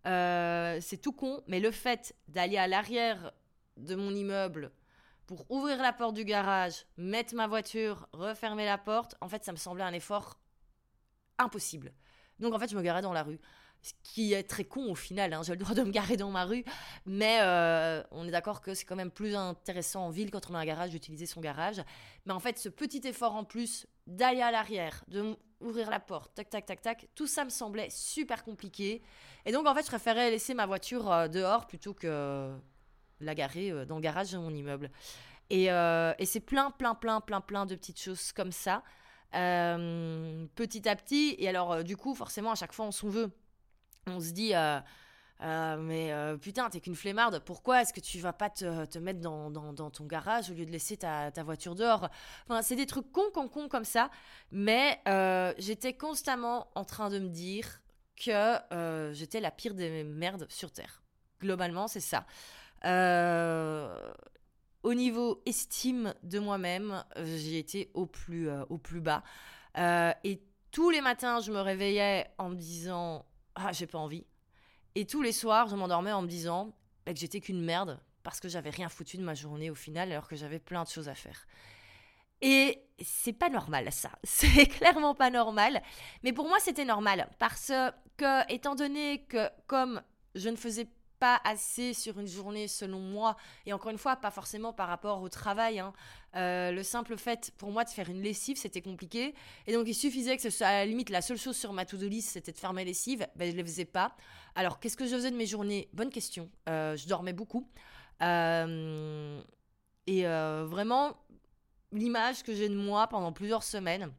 [0.04, 3.32] c'est tout con, mais le fait d'aller à l'arrière
[3.76, 4.72] de mon immeuble
[5.26, 9.50] pour ouvrir la porte du garage, mettre ma voiture, refermer la porte, en fait, ça
[9.50, 10.38] me semblait un effort
[11.38, 11.92] impossible.
[12.38, 13.40] Donc, en fait, je me garais dans la rue
[13.86, 16.30] ce qui est très con au final, hein, j'ai le droit de me garer dans
[16.30, 16.64] ma rue,
[17.04, 20.54] mais euh, on est d'accord que c'est quand même plus intéressant en ville quand on
[20.54, 21.80] a un garage d'utiliser son garage.
[22.24, 26.34] Mais en fait, ce petit effort en plus d'aller à l'arrière, de ouvrir la porte,
[26.34, 29.02] tac, tac, tac, tac, tout ça me semblait super compliqué.
[29.44, 32.52] Et donc en fait, je préférais laisser ma voiture euh, dehors plutôt que
[33.20, 34.90] la garer euh, dans le garage de mon immeuble.
[35.48, 38.82] Et, et c'est plein, plein, plein, plein, plein de petites choses comme ça.
[39.30, 43.30] petit à petit, et alors du coup, forcément, à chaque fois, on s'en veut
[44.06, 44.80] on se dit euh,
[45.42, 49.20] euh, mais euh, putain, t'es qu'une flemmarde, pourquoi est-ce que tu vas pas te, mettre
[49.20, 52.08] dans, ton garage au lieu de laisser ta, voiture dehors?
[52.48, 54.10] Enfin, C'est des trucs cons, cons, cons comme ça,
[54.50, 55.00] mais
[55.58, 57.80] j'étais constamment en train de me dire
[58.16, 61.02] que j'étais la pire des merdes sur Terre.
[61.40, 62.24] Globalement, c'est ça.
[64.82, 69.22] au niveau estime de moi-même, j'ai été au plus, au plus bas.
[69.76, 74.26] et tous les matins, je me réveillais en me disant ah, j'ai pas envie.
[74.94, 78.40] Et tous les soirs, je m'endormais en me disant bah, que j'étais qu'une merde parce
[78.40, 81.08] que j'avais rien foutu de ma journée au final alors que j'avais plein de choses
[81.08, 81.46] à faire.
[82.42, 85.82] Et c'est pas normal ça, c'est clairement pas normal.
[86.22, 87.72] Mais pour moi c'était normal parce
[88.16, 90.02] que étant donné que comme
[90.34, 93.36] je ne faisais pas assez sur une journée selon moi.
[93.64, 95.78] Et encore une fois, pas forcément par rapport au travail.
[95.78, 95.92] Hein.
[96.36, 99.34] Euh, le simple fait pour moi de faire une lessive, c'était compliqué.
[99.66, 101.84] Et donc il suffisait que ce soit à la limite la seule chose sur ma
[101.84, 103.26] to-do list, c'était de faire mes lessives.
[103.36, 104.14] Ben, je ne les faisais pas.
[104.54, 105.88] Alors qu'est-ce que je faisais de mes journées?
[105.92, 106.50] Bonne question.
[106.68, 107.68] Euh, je dormais beaucoup.
[108.22, 109.40] Euh,
[110.06, 111.16] et vraiment,
[111.90, 114.12] l'image que j'ai de moi pendant plusieurs semaines,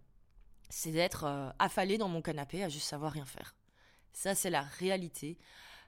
[0.69, 3.55] c'est d'être affalée dans mon canapé à juste savoir rien faire.
[4.17, 5.37] Ça, c'est la réalité.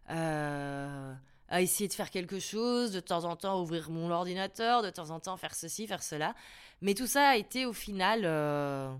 [0.09, 1.13] Euh,
[1.51, 5.09] à essayer de faire quelque chose, de temps en temps ouvrir mon ordinateur, de temps
[5.09, 6.35] en temps faire ceci, faire cela.
[6.81, 8.21] Mais tout ça a été au final...
[8.23, 8.93] Euh,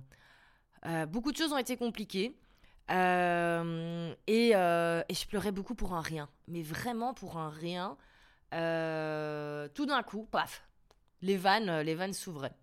[0.85, 2.35] euh, beaucoup de choses ont été compliquées.
[2.89, 6.27] et, et, je pleurais beaucoup pour un rien.
[6.47, 7.97] Mais vraiment pour un rien.
[8.51, 10.63] tout d'un coup, paf,
[11.21, 12.55] les vannes, les vannes s'ouvraient.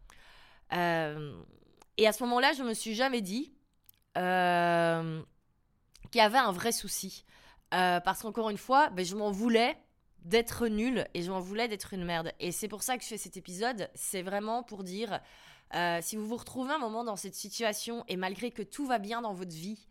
[0.72, 3.52] et à ce moment-là, je me suis jamais dit
[4.14, 7.24] qu'il y avait un vrai souci.
[7.74, 9.76] Euh, parce qu'encore une fois, ben, je m'en voulais
[10.24, 12.32] d'être nulle et je m'en voulais d'être une merde.
[12.40, 13.90] Et c'est pour ça que je fais cet épisode.
[13.94, 15.20] C'est vraiment pour dire,
[15.74, 18.98] euh, si vous vous retrouvez un moment dans cette situation et malgré que tout va
[18.98, 19.88] bien dans votre vie,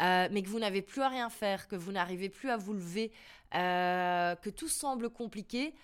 [0.00, 2.74] euh, mais que vous n'avez plus à rien faire, que vous n'arrivez plus à vous
[2.74, 3.12] lever,
[3.52, 5.74] que tout semble compliqué,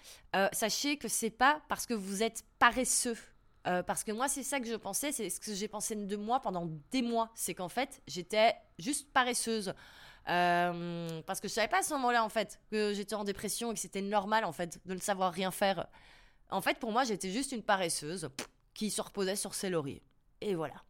[0.53, 3.17] sachez que c'est pas parce que vous êtes paresseux.
[3.65, 6.41] parce que moi, c'est ça que je pensais, c'est ce que j'ai pensé de moi
[6.41, 7.31] pendant des mois.
[7.35, 9.73] C'est qu'en fait, j'étais juste paresseuse.
[10.29, 13.73] Euh, parce que je savais pas à ce moment-là, en fait, que j'étais en dépression
[13.73, 15.87] et que c'était normal, en fait, de ne savoir rien faire.
[16.51, 18.29] En fait, pour moi, j'étais juste une paresseuse
[18.75, 20.03] qui se reposait sur ses lauriers.
[20.41, 20.83] Et voilà.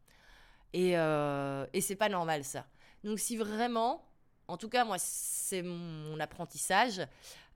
[0.72, 2.66] Et, euh, et c'est pas normal ça.
[3.04, 4.04] Donc si vraiment,
[4.48, 7.02] en tout cas moi c'est mon apprentissage,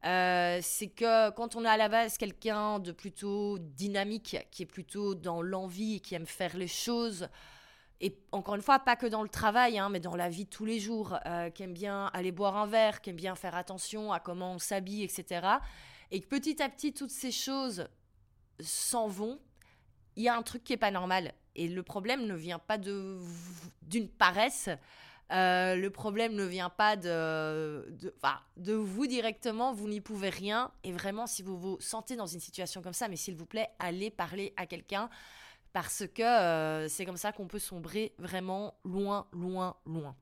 [0.05, 4.67] euh, c'est que quand on a à la base quelqu'un de plutôt dynamique, qui est
[4.67, 7.29] plutôt dans l'envie, qui aime faire les choses,
[8.01, 10.51] et encore une fois, pas que dans le travail, hein, mais dans la vie de
[10.51, 14.13] tous les jours, euh, qui bien aller boire un verre, qui aime bien faire attention
[14.13, 15.47] à comment on s'habille, etc.
[16.11, 17.89] Et que petit à petit, toutes ces choses
[18.61, 19.41] s'en vont,
[20.15, 21.33] il y a un truc qui est pas normal.
[21.55, 23.19] Et le problème ne vient pas de
[23.83, 24.69] d'une paresse.
[25.33, 27.97] Euh, le problème ne vient pas de,
[28.57, 30.71] de vous directement, vous n'y pouvez rien.
[30.85, 33.71] Et vraiment, si vous vous sentez dans une situation comme ça, mais s'il vous plaît,
[33.79, 35.09] allez parler à quelqu'un
[35.77, 40.17] parce que euh, c'est comme ça qu'on peut sombrer vraiment loin, loin, loin.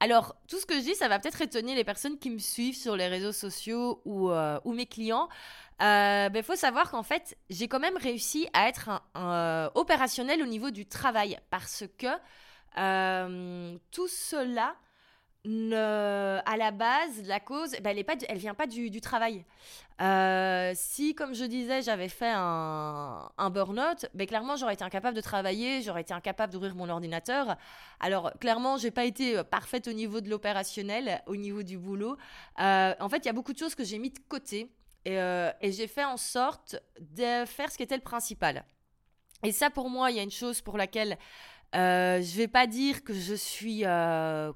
[0.00, 2.76] Alors, tout ce que je dis, ça va peut-être étonner les personnes qui me suivent
[2.76, 5.30] sur les réseaux sociaux ou, euh, mes clients.
[5.80, 10.42] Il euh, ben, faut savoir qu'en fait, j'ai quand même réussi à être un, opérationnel
[10.42, 12.08] au niveau du travail parce que
[13.90, 14.76] tout cela
[15.44, 19.44] à la base, la cause, ben, elle, est vient pas du, travail.
[20.00, 25.20] Euh, si, comme je disais, j'avais fait un, burn-out, ben, clairement, j'aurais été incapable de
[25.20, 27.56] travailler, j'aurais été incapable d'ouvrir mon ordinateur.
[28.00, 32.16] Alors, clairement, j'ai pas été euh, parfaite au niveau de l'opérationnel, au niveau du boulot.
[32.60, 34.70] Euh, en fait, il y a beaucoup de choses que j'ai mis de côté
[35.04, 38.62] et j'ai fait en sorte de faire ce qui était le principal.
[39.42, 41.16] Et ça, pour moi, il y a une chose pour laquelle
[41.74, 44.52] euh, je vais pas dire que je suis euh,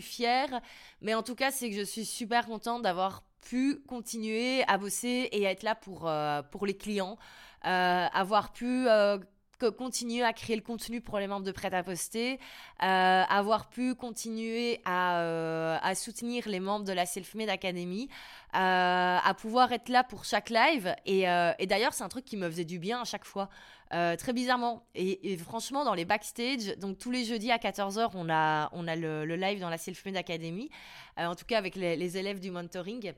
[0.00, 0.60] fière,
[1.00, 5.28] mais en tout cas c'est que je suis super contente d'avoir pu continuer à bosser
[5.32, 7.18] et à être là pour euh, les clients,
[7.66, 8.86] euh, avoir pu
[9.78, 12.40] continuer à créer le contenu pour les membres de Prêt à Poster,
[12.80, 18.08] avoir pu continuer à, soutenir les membres de la Selfmade Academy,
[18.52, 20.96] à pouvoir être là pour chaque live.
[21.06, 21.26] Et
[21.66, 23.48] d'ailleurs, c'est un truc qui me faisait du bien à chaque fois.
[23.94, 24.86] Euh, très bizarrement.
[24.94, 28.96] Et, franchement, dans les backstage, donc tous les jeudis à 14h, on a, on a
[28.96, 30.70] le, live dans la Self-Made Academy,
[31.18, 33.12] euh, en tout cas avec les élèves du mentoring.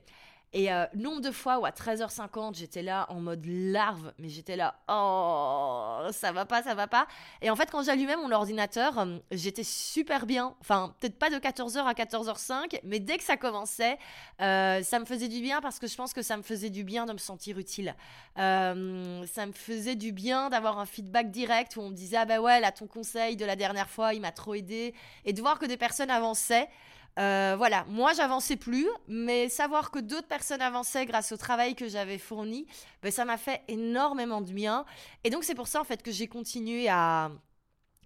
[0.55, 4.55] Et euh, nombre de fois où à 13h50, j'étais là en mode larve, mais j'étais
[4.55, 7.07] là, oh, ça va pas, ça va pas.
[7.41, 10.55] Et en fait, quand j'allumais mon ordinateur, euh, j'étais super bien.
[10.61, 13.97] Enfin, peut-être pas de 14h à 14h05, mais dès que ça commençait,
[14.39, 16.85] euh, ça me faisait du bien parce que je pense que ça me faisait du
[16.85, 17.93] bien de me sentir utile.
[18.37, 22.39] ça me faisait du bien d'avoir un feedback direct où on me disait, ah bah
[22.39, 24.93] ouais, là, ton conseil de la dernière fois, il m'a trop aidé.
[25.25, 26.69] Et de voir que des personnes avançaient.
[27.17, 31.87] Euh, voilà, moi j'avançais plus, mais savoir que d'autres personnes avançaient grâce au travail que
[31.87, 32.67] j'avais fourni,
[33.01, 34.85] ben, ça m'a fait énormément de bien.
[35.23, 37.31] Et donc c'est pour ça en fait que j'ai continué à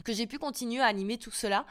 [0.05, 1.65] que j'ai pu continuer à animer tout cela.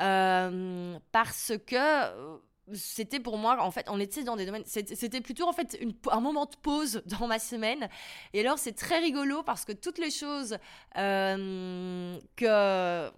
[0.00, 2.38] Euh, parce que euh,
[2.72, 5.78] c'était pour moi en fait on était dans des domaines c'était plutôt en fait
[6.10, 7.88] un moment de pause dans ma semaine.
[8.32, 10.58] Et alors c'est très rigolo parce que toutes les choses
[10.94, 13.10] que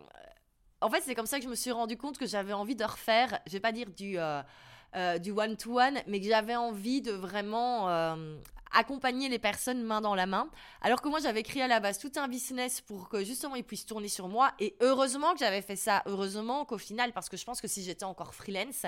[0.80, 2.84] en fait, c'est comme ça que je me suis rendu compte que j'avais envie de
[2.84, 7.88] refaire, je vais pas dire du, euh, du one-to-one, mais que j'avais envie de vraiment
[7.88, 8.36] euh,
[8.72, 10.48] accompagner les personnes main dans la main.
[10.80, 13.64] Alors que moi, j'avais créé à la base tout un business pour que justement ils
[13.64, 14.52] puissent tourner sur moi.
[14.58, 16.02] Et heureusement que j'avais fait ça.
[16.06, 18.86] Heureusement qu'au final, parce que je pense que si j'étais encore freelance,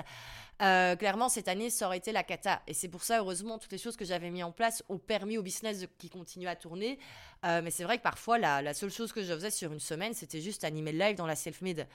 [0.61, 2.61] euh, clairement, cette année, ça aurait été la cata.
[2.67, 5.37] Et c'est pour ça, heureusement, toutes les choses que j'avais mis en place ont permis
[5.37, 6.99] au business de, qui continue à tourner.
[7.45, 10.13] Euh, mais c'est vrai que parfois, la, seule chose que je faisais sur une semaine,
[10.13, 11.87] c'était juste animer le live dans la self-made.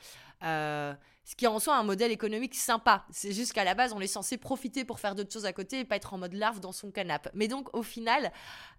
[0.42, 3.04] Euh, ce qui en soi un modèle économique sympa.
[3.11, 5.80] C'est juste qu'à la base, on est censé profiter pour faire d'autres choses à côté
[5.80, 7.30] et pas être en mode larve dans son canapé.
[7.35, 8.33] Mais donc, au final,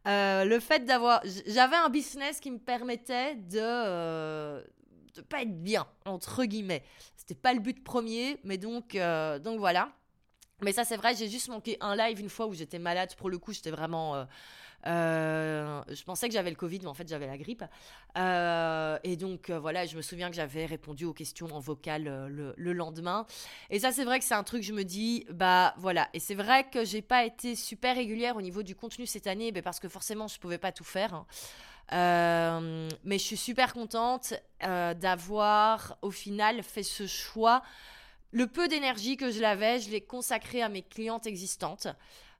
[0.07, 1.21] euh, le fait d'avoir.
[1.47, 4.75] J'avais un business qui me permettait de.
[5.15, 6.83] De pas être bien, entre guillemets.
[7.15, 9.93] C'était pas le but premier, mais donc, donc voilà.
[10.61, 13.15] Mais ça, c'est vrai, j'ai juste manqué un live une fois où j'étais malade.
[13.15, 14.27] Pour le coup, j'étais vraiment.
[14.85, 17.63] Je pensais que j'avais le Covid, mais en fait j'avais la grippe.
[18.17, 22.03] Euh, et donc euh, voilà, je me souviens que j'avais répondu aux questions en vocal
[22.55, 23.25] le, lendemain.
[23.69, 26.09] Et ça, c'est vrai que c'est un truc, je me dis, bah voilà.
[26.13, 29.51] Et c'est vrai que j'ai pas été super régulière au niveau du contenu cette année,
[29.51, 31.25] bah, parce que forcément je pouvais pas tout faire.
[31.91, 32.61] Hein.
[33.03, 37.61] mais je suis super contente d'avoir au final fait ce choix.
[38.31, 41.87] Le peu d'énergie que je l'avais, je l'ai consacré à mes clientes existantes.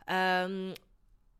[0.10, 0.74] Euh,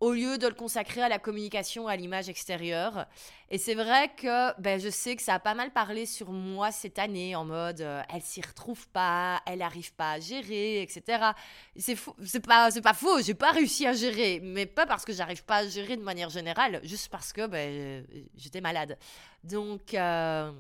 [0.06, 3.08] au lieu de le consacrer à la communication, à l'image extérieure.
[3.50, 6.72] Et c'est vrai que ben, je sais que ça a pas mal parlé sur moi
[6.72, 11.32] cette année, en mode euh, elle s'y retrouve pas, elle n'arrive pas à gérer, etc.
[11.76, 15.12] C'est c'est pas, c'est pas faux, j'ai pas réussi à gérer, mais pas parce que
[15.12, 19.00] j'arrive pas à gérer de manière générale, juste parce que ben, j'étais malade.
[19.44, 20.52] Donc, euh,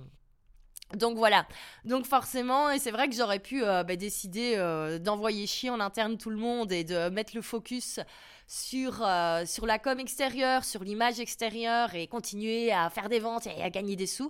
[0.95, 1.47] Donc voilà,
[1.83, 4.57] donc forcément, et c'est vrai que j'aurais pu bah, décider
[5.01, 7.99] d'envoyer chier en interne tout le monde et de mettre le focus
[8.47, 13.47] sur, euh, sur la com extérieure, sur l'image extérieure et continuer à faire des ventes
[13.47, 14.29] et à gagner des sous,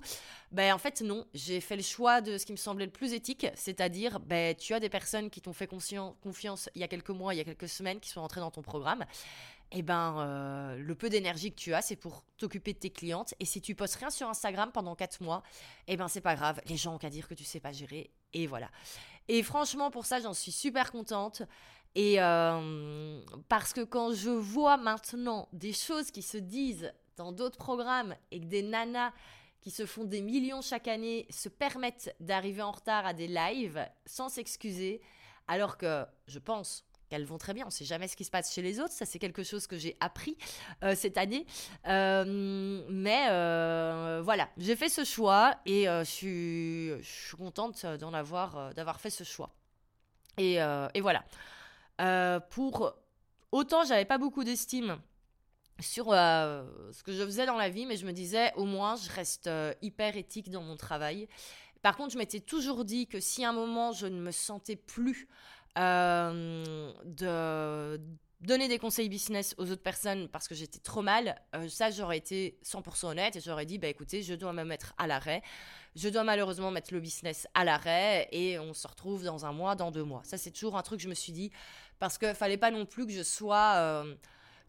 [0.52, 3.14] ben en fait non, j'ai fait le choix de ce qui me semblait le plus
[3.14, 7.10] éthique, c'est-à-dire ben tu as des personnes qui t'ont fait confiance il y a quelques
[7.10, 9.06] mois, il y a quelques semaines, qui sont entrées dans ton programme.
[9.72, 12.92] Et eh ben euh, le peu d'énergie que tu as, c'est pour t'occuper de tes
[12.92, 13.34] clientes.
[13.40, 15.42] Et si tu postes rien sur Instagram pendant 4 mois,
[15.88, 16.62] et eh ben c'est pas grave.
[16.68, 18.12] Les gens ont qu'à dire que tu sais pas gérer.
[18.34, 18.70] Et voilà.
[19.28, 21.42] Et franchement, pour ça, j'en suis super contente.
[21.96, 27.58] Et euh, parce que quand je vois maintenant des choses qui se disent dans d'autres
[27.58, 29.14] programmes et que des nanas
[29.62, 33.84] qui se font des millions chaque année se permettent d'arriver en retard à des lives
[34.06, 35.02] sans s'excuser,
[35.48, 37.64] alors que je pense qu'elles vont très bien.
[37.64, 38.92] On ne sait jamais ce qui se passe chez les autres.
[38.92, 40.38] Ça, c'est quelque chose que j'ai appris
[40.84, 41.46] euh, cette année.
[41.88, 49.10] Euh, mais voilà, j'ai fait ce choix et je suis, contente d'en avoir, d'avoir fait
[49.10, 49.56] ce choix.
[50.38, 50.60] Et
[51.00, 51.24] voilà.
[52.02, 52.94] Euh, pour
[53.52, 54.98] autant, j'avais pas beaucoup d'estime
[55.80, 58.96] sur euh, ce que je faisais dans la vie, mais je me disais au moins
[58.96, 61.28] je reste euh, hyper éthique dans mon travail.
[61.82, 64.76] Par contre, je m'étais toujours dit que si à un moment je ne me sentais
[64.76, 65.28] plus
[65.76, 66.96] de
[68.40, 71.36] donner des conseils business aux autres personnes parce que j'étais trop mal,
[71.68, 75.08] ça j'aurais été 100% honnête et j'aurais dit bah écoutez, je dois me mettre à
[75.08, 75.42] l'arrêt.
[75.96, 79.76] Je dois malheureusement mettre le business à l'arrêt et on se retrouve dans un mois,
[79.76, 80.22] dans deux mois.
[80.24, 81.52] Ça c'est toujours un truc que je me suis dit
[82.00, 84.16] parce qu'il fallait pas non plus que je sois euh,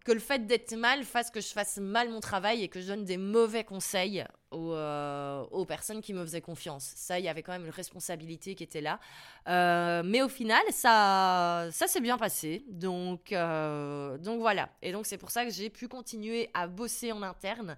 [0.04, 2.86] que le fait d'être mal fasse que je fasse mal mon travail et que je
[2.86, 6.92] donne des mauvais conseils aux, euh, aux personnes qui me faisaient confiance.
[6.94, 9.00] Ça, il y avait quand même une responsabilité qui était là.
[9.48, 12.64] Euh, mais au final, ça, ça s'est bien passé.
[12.68, 14.68] Donc, donc voilà.
[14.82, 17.76] Et donc c'est pour ça que j'ai pu continuer à bosser en interne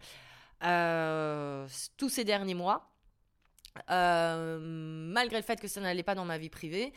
[1.97, 2.91] tous ces derniers mois.
[3.89, 6.93] malgré le fait que ça n'allait pas dans ma vie privée.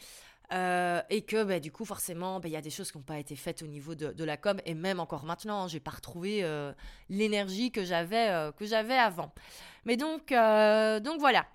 [0.52, 3.04] Euh, et que bah, du coup, forcément, bah, il y a des choses qui n'ont
[3.04, 5.92] pas été faites au niveau de, la com, et même encore maintenant, hein, j'ai pas
[5.92, 6.74] retrouvé euh,
[7.10, 9.32] l'énergie que j'avais euh, que j'avais avant.
[9.86, 11.46] Mais donc, donc voilà.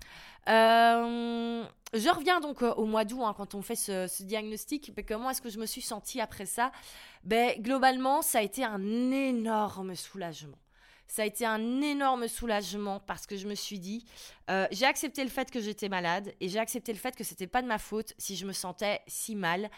[0.46, 4.92] je reviens donc au mois d'août, hein, quand on fait ce, diagnostic.
[5.06, 6.72] comment est-ce que je me suis sentie après ça
[7.22, 10.56] ben, Globalement, ça a été un énorme soulagement
[11.08, 14.04] ça a été un énorme soulagement parce que je me suis dit,
[14.50, 17.46] euh, j'ai accepté le fait que j'étais malade et j'ai accepté le fait que c'était
[17.46, 19.70] pas de ma faute si je me sentais si mal.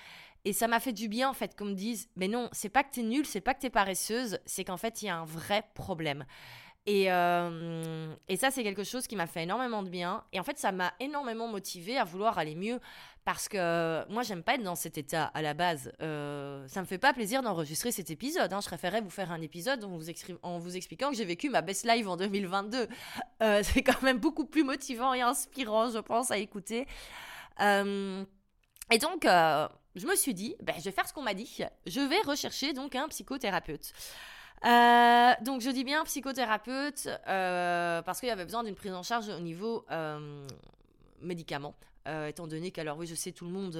[0.44, 2.84] Et ça m'a fait du bien en fait qu'on me dise, mais non, c'est pas
[2.84, 5.24] que t'es nulle, c'est pas que t'es paresseuse, c'est qu'en fait il y a un
[5.24, 6.24] vrai problème.
[6.88, 10.24] Et, euh, et, ça, c'est quelque chose qui m'a fait énormément de bien.
[10.32, 12.80] Et en fait, ça m'a énormément motivé à vouloir aller mieux.
[13.26, 15.92] Parce que moi, j'aime pas être dans cet état à la base.
[16.00, 18.50] Euh, ça me fait pas plaisir d'enregistrer cet épisode.
[18.54, 18.60] Hein.
[18.62, 22.08] Je préférais vous faire un épisode en vous, expliquant que j'ai vécu ma best live
[22.08, 22.88] en 2022.
[23.42, 26.86] Euh, c'est quand même beaucoup plus motivant et inspirant, je pense, à écouter.
[27.60, 28.24] Euh,
[28.90, 31.60] et donc, je me suis dit, ben, je vais faire ce qu'on m'a dit.
[31.84, 33.92] Je vais rechercher donc un psychothérapeute.
[34.64, 39.02] Euh, donc je dis bien psychothérapeute euh, parce qu'il y avait besoin d'une prise en
[39.02, 40.46] charge au niveau euh,
[42.08, 42.28] médicaments.
[42.28, 43.76] étant donné qu'alors oui je sais tout le monde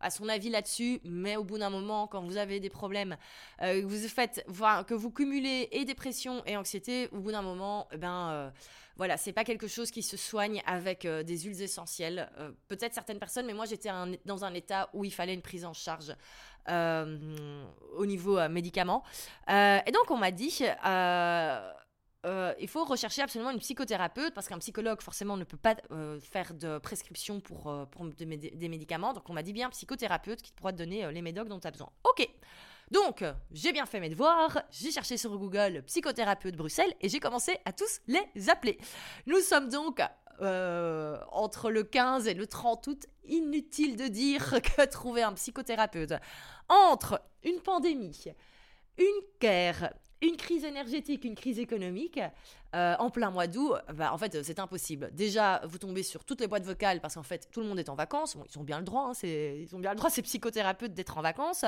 [0.00, 3.16] a son avis là-dessus mais au bout d'un moment quand vous avez des problèmes
[3.60, 4.44] que vous faites
[4.86, 8.52] que vous cumulez et dépression et anxiété au bout d'un moment eh ben
[8.96, 12.30] voilà, c'est pas quelque chose qui se soigne avec des huiles essentielles.
[12.68, 13.90] Peut-être certaines personnes, mais moi j'étais
[14.24, 16.14] dans un état où il fallait une prise en charge
[16.70, 17.18] euh,
[17.98, 19.02] au niveau euh, médicaments.
[19.50, 20.62] Euh, et donc on m'a dit...
[22.58, 25.76] il faut rechercher absolument une psychothérapeute parce qu'un psychologue forcément ne peut pas
[26.20, 29.12] faire de prescription pour, pour des, médicaments.
[29.12, 31.70] Donc on m'a dit bien psychothérapeute qui pourra te donner les médocs dont tu as
[31.70, 31.90] besoin.
[32.04, 32.28] Ok.
[32.90, 37.58] Donc j'ai bien fait mes devoirs, j'ai cherché sur Google psychothérapeute Bruxelles et j'ai commencé
[37.64, 38.78] à tous les appeler.
[39.26, 40.00] Nous sommes donc
[40.40, 46.14] euh, entre le 15 et le 30 août, inutile de dire que trouver un psychothérapeute
[46.68, 48.24] entre une pandémie,
[48.98, 52.20] une guerre, une crise énergétique, une crise économique,
[52.74, 55.10] euh, en plein mois d'août, bah, en fait, c'est impossible.
[55.12, 57.88] Déjà, vous tombez sur toutes les boîtes vocales parce qu'en fait, tout le monde est
[57.88, 58.36] en vacances.
[58.50, 61.22] ils ont bien le droit, hein, ils ont bien le droit, ces psychothérapeutes, d'être en
[61.22, 61.64] vacances.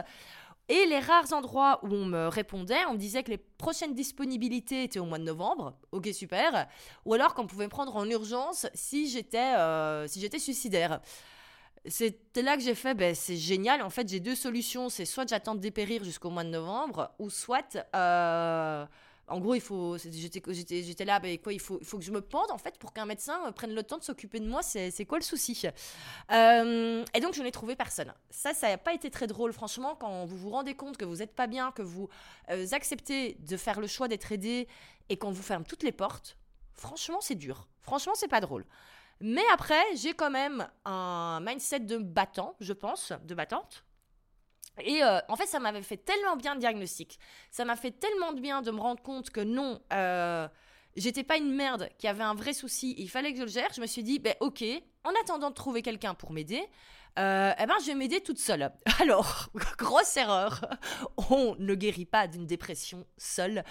[0.69, 4.83] Et les rares endroits où on me répondait, on me disait que les prochaines disponibilités
[4.83, 6.66] étaient au mois de novembre, ok super,
[7.05, 11.01] ou alors qu'on pouvait me prendre en urgence si j'étais euh, si j'étais suicidaire.
[11.88, 13.83] C'était là que j'ai fait, ben, c'est génial.
[13.83, 14.88] En fait, j'ai deux solutions.
[14.88, 18.85] C'est soit j'attends de dépérir jusqu'au mois de novembre, ou soit euh,
[19.29, 22.20] en gros, il faut, j'étais, là, mais quoi, il faut, il faut que je me
[22.20, 24.62] pende en fait pour qu'un médecin euh, prenne le temps de s'occuper de moi.
[24.62, 25.62] C'est, quoi le souci?
[26.31, 28.12] Euh, Et donc, je n'ai trouvé personne.
[28.31, 31.16] Ça, ça n'a pas été très drôle, franchement, quand vous vous rendez compte que vous
[31.16, 32.09] n'êtes pas bien, que vous
[32.72, 34.68] acceptez de faire le choix d'être aidé
[35.09, 36.37] et qu'on vous ferme toutes les portes.
[36.74, 37.68] Franchement, c'est dur.
[37.80, 38.64] Franchement, c'est pas drôle.
[39.21, 43.85] Mais après, j'ai quand même un mindset de battant, je pense, de battante.
[44.83, 47.19] Et euh, en fait, ça m'avait fait tellement bien le diagnostic.
[47.51, 50.47] Ça m'a fait tellement de bien de me rendre compte que non, euh,
[50.97, 53.49] j'étais pas une merde, qu'il y avait un vrai souci, il fallait que je le
[53.49, 53.73] gère.
[53.75, 54.62] Je me suis dit, ben ok,
[55.05, 56.62] en attendant de trouver quelqu'un pour m'aider,
[57.19, 58.71] euh, eh ben, je vais m'aider toute seule.
[59.01, 59.49] Alors,
[59.79, 60.64] grosse erreur,
[61.31, 63.64] on ne guérit pas d'une dépression seule.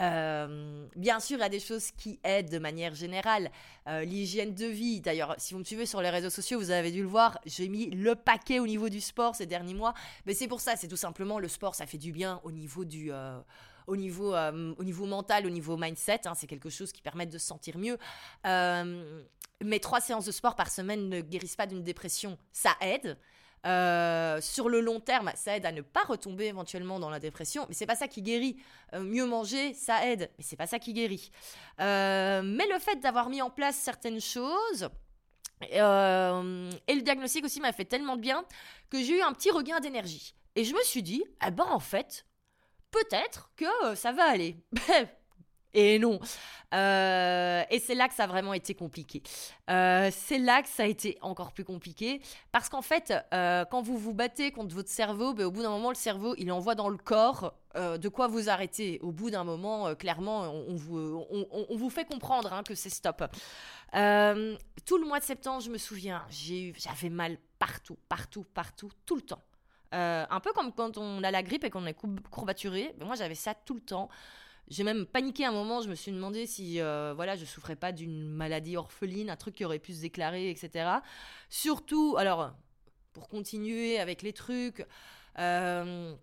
[0.00, 3.50] Euh, bien sûr, il y a des choses qui aident de manière générale.
[3.86, 6.90] Euh, l'hygiène de vie, d'ailleurs, si vous me suivez sur les réseaux sociaux, vous avez
[6.90, 9.94] dû le voir, j'ai mis le paquet au niveau du sport ces derniers mois.
[10.26, 12.84] Mais c'est pour ça, c'est tout simplement le sport, ça fait du bien au niveau
[12.84, 13.12] du
[13.88, 16.20] au niveau, au niveau mental, au niveau mindset.
[16.26, 17.98] Hein, c'est quelque chose qui permet de se sentir mieux.
[18.46, 19.22] Euh,
[19.64, 22.38] mais trois séances de sport par semaine ne guérissent pas d'une dépression.
[22.52, 23.18] Ça aide.
[23.66, 27.66] Euh, sur le long terme, ça aide à ne pas retomber éventuellement dans la dépression,
[27.68, 28.56] mais c'est pas ça qui guérit.
[28.94, 31.30] Euh, mieux manger, ça aide, mais c'est pas ça qui guérit.
[31.80, 34.88] Euh, mais le fait d'avoir mis en place certaines choses
[35.60, 38.44] et le diagnostic aussi m'a fait tellement de bien
[38.90, 40.36] que j'ai eu un petit regain d'énergie.
[40.54, 42.27] Et je me suis dit, eh ben en fait,
[42.90, 44.56] peut-être que ça va aller.
[45.74, 46.18] Et non.
[46.74, 49.22] Euh, et c'est là que ça a vraiment été compliqué.
[49.70, 52.20] Euh, c'est là que ça a été encore plus compliqué.
[52.52, 55.70] Parce qu'en fait, euh, quand vous vous battez contre votre cerveau, ben, au bout d'un
[55.70, 58.98] moment, le cerveau, il envoie dans le corps de quoi vous arrêter.
[59.02, 63.22] Au bout d'un moment, clairement, on, vous, on, vous, fait comprendre hein, que c'est stop.
[63.92, 69.22] tout le mois de septembre, je me souviens, j'avais mal partout, partout, partout, tout le
[69.22, 69.42] temps.
[69.92, 71.96] Un peu comme quand on a la grippe et qu'on est
[72.30, 72.94] courbaturé.
[73.00, 74.08] Moi, j'avais ça tout le temps.
[74.70, 77.90] J'ai même paniqué un moment, je me suis demandé si euh, voilà, je souffrais pas
[77.90, 80.90] d'une maladie orpheline, un truc qui aurait pu se déclarer, etc.
[81.48, 82.52] Surtout, alors,
[83.14, 84.86] pour continuer avec les trucs,
[85.38, 86.14] euh,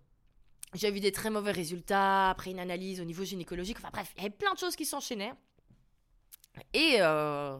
[0.74, 3.78] j'ai vu des très mauvais résultats après une analyse au niveau gynécologique.
[3.78, 5.34] Enfin bref, il y avait plein de choses qui s'enchaînaient.
[6.72, 7.58] Et euh,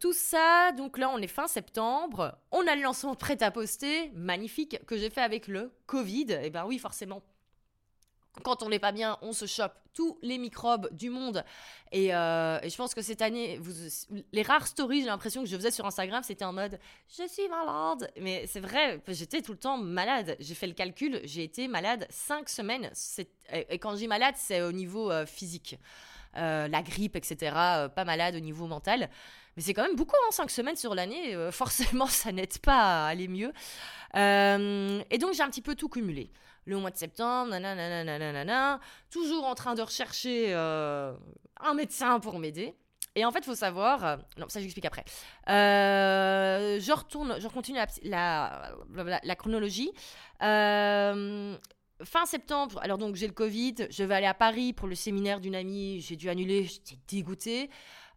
[0.00, 4.10] tout ça, donc là on est fin septembre, on a le lancement prêt à poster,
[4.14, 6.26] magnifique, que j'ai fait avec le Covid.
[6.30, 7.22] Et eh ben oui, forcément,
[8.42, 11.44] quand on n'est pas bien, on se chope tous les microbes du monde.
[11.92, 13.60] Et, euh, je pense que cette année,
[14.32, 16.78] les rares stories, j'ai l'impression que je faisais sur Instagram, c'était en mode
[17.08, 18.10] je suis malade.
[18.20, 20.36] Mais c'est vrai, j'étais tout le temps malade.
[20.38, 22.90] J'ai fait le calcul, j'ai été malade cinq semaines.
[23.52, 25.76] Et quand je dis malade, c'est au niveau euh, physique.
[26.36, 27.36] Euh, la grippe, etc.
[27.94, 29.10] pas malade au niveau mental.
[29.56, 31.34] Mais c'est quand même beaucoup, hein, 5 semaines sur l'année.
[31.50, 33.52] forcément, ça n'aide pas à aller mieux.
[34.14, 36.30] et donc, j'ai un petit peu tout cumulé
[36.66, 41.12] le mois de septembre, nanana, toujours en train de rechercher euh,
[41.60, 42.74] un médecin pour m'aider.
[43.16, 45.04] Et en fait, il faut savoir, euh, non, ça j'explique après.
[45.48, 48.72] Euh, je retourne, je continue la,
[49.36, 49.90] chronologie.
[52.04, 55.40] Fin septembre, alors donc j'ai le Covid, je vais aller à Paris pour le séminaire
[55.40, 57.70] d'une amie, j'ai dû annuler, j'étais dégoûtée.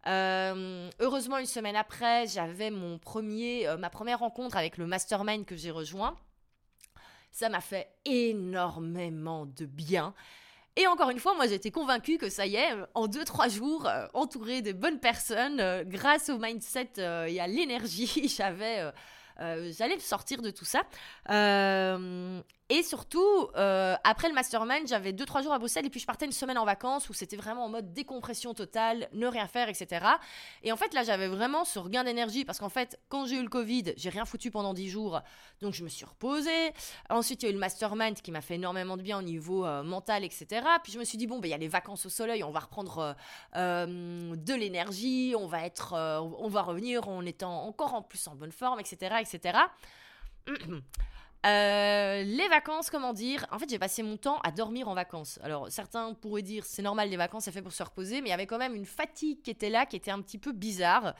[0.06, 5.70] heureusement, une semaine après, j'avais mon premier, ma première rencontre avec le mastermind que j'ai
[5.70, 6.16] rejoint.
[7.30, 10.14] Ça m'a fait énormément de bien.
[10.76, 14.06] Et encore une fois, moi j'étais convaincue que ça y est, en 2-3 jours, euh,
[14.12, 18.90] entourée de bonnes personnes, euh, grâce au mindset euh, et à l'énergie, j'avais,
[19.38, 20.82] j'allais sortir de tout ça.
[22.70, 26.24] Et surtout, euh, après le mastermind, j'avais 2-3 jours à Bruxelles et puis je partais
[26.24, 30.06] une semaine en vacances où c'était vraiment en mode décompression totale, ne rien faire, etc.
[30.62, 33.42] Et en fait, là, j'avais vraiment ce regain d'énergie parce qu'en fait, quand j'ai eu
[33.42, 35.20] le Covid, j'ai rien foutu pendant 10 jours,
[35.60, 36.72] donc je me suis reposée.
[37.10, 39.66] Ensuite, il y a eu le mastermind qui m'a fait énormément de bien au niveau
[39.66, 40.66] euh, mental, etc.
[40.82, 42.50] Puis je me suis dit, bon, ben, il y a les vacances au soleil, on
[42.50, 43.14] va reprendre
[43.56, 48.34] euh, de l'énergie, on va être, on va revenir en étant encore en plus en
[48.34, 49.58] bonne forme, etc., etc.
[51.44, 53.46] Euh, les vacances, comment dire?
[53.50, 55.38] En fait, j'ai passé mon temps à dormir en vacances.
[55.42, 58.30] Alors, certains pourraient dire c'est normal, les vacances, c'est fait pour se reposer, mais il
[58.30, 61.14] y avait quand même une fatigue qui était là, qui était un petit peu bizarre.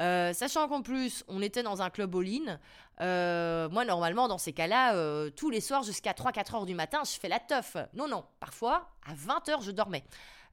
[0.00, 2.58] Euh, sachant qu'en plus, on était dans un club all-in.
[3.00, 7.18] Euh, moi, normalement, dans ces cas-là, tous les soirs jusqu'à 3-4 heures du matin, je
[7.18, 7.76] fais la teuf.
[7.94, 10.04] Non, non, parfois, à 20 heures, je dormais.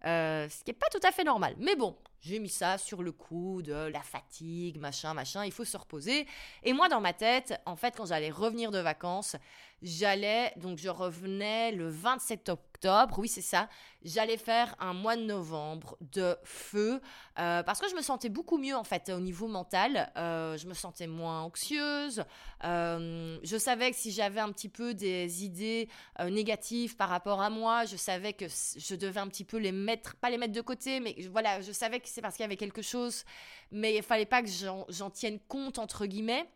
[0.04, 1.54] ce qui n'est pas tout à fait normal.
[1.60, 5.66] Mais bon, j'ai mis ça sur le coup de la fatigue, machin, machin, il faut
[5.66, 6.28] se reposer.
[6.64, 9.36] Et moi, dans ma tête, en fait, quand j'allais revenir de vacances,
[9.82, 13.68] j'allais, donc je revenais le 27 octobre, oui c'est ça,
[14.04, 17.02] j'allais faire un mois de novembre de feu,
[17.40, 20.68] euh, parce que je me sentais beaucoup mieux en fait au niveau mental, euh, je
[20.68, 22.24] me sentais moins anxieuse,
[22.64, 25.90] euh, je savais que si j'avais un petit peu des idées
[26.30, 30.16] négatives par rapport à moi, je savais que je devais un petit peu les mettre,
[30.16, 32.58] pas les mettre de côté, mais voilà, je savais que c'est parce qu'il y avait
[32.58, 33.24] quelque chose,
[33.72, 34.50] mais il fallait pas que
[34.90, 36.48] j'en tienne compte entre guillemets.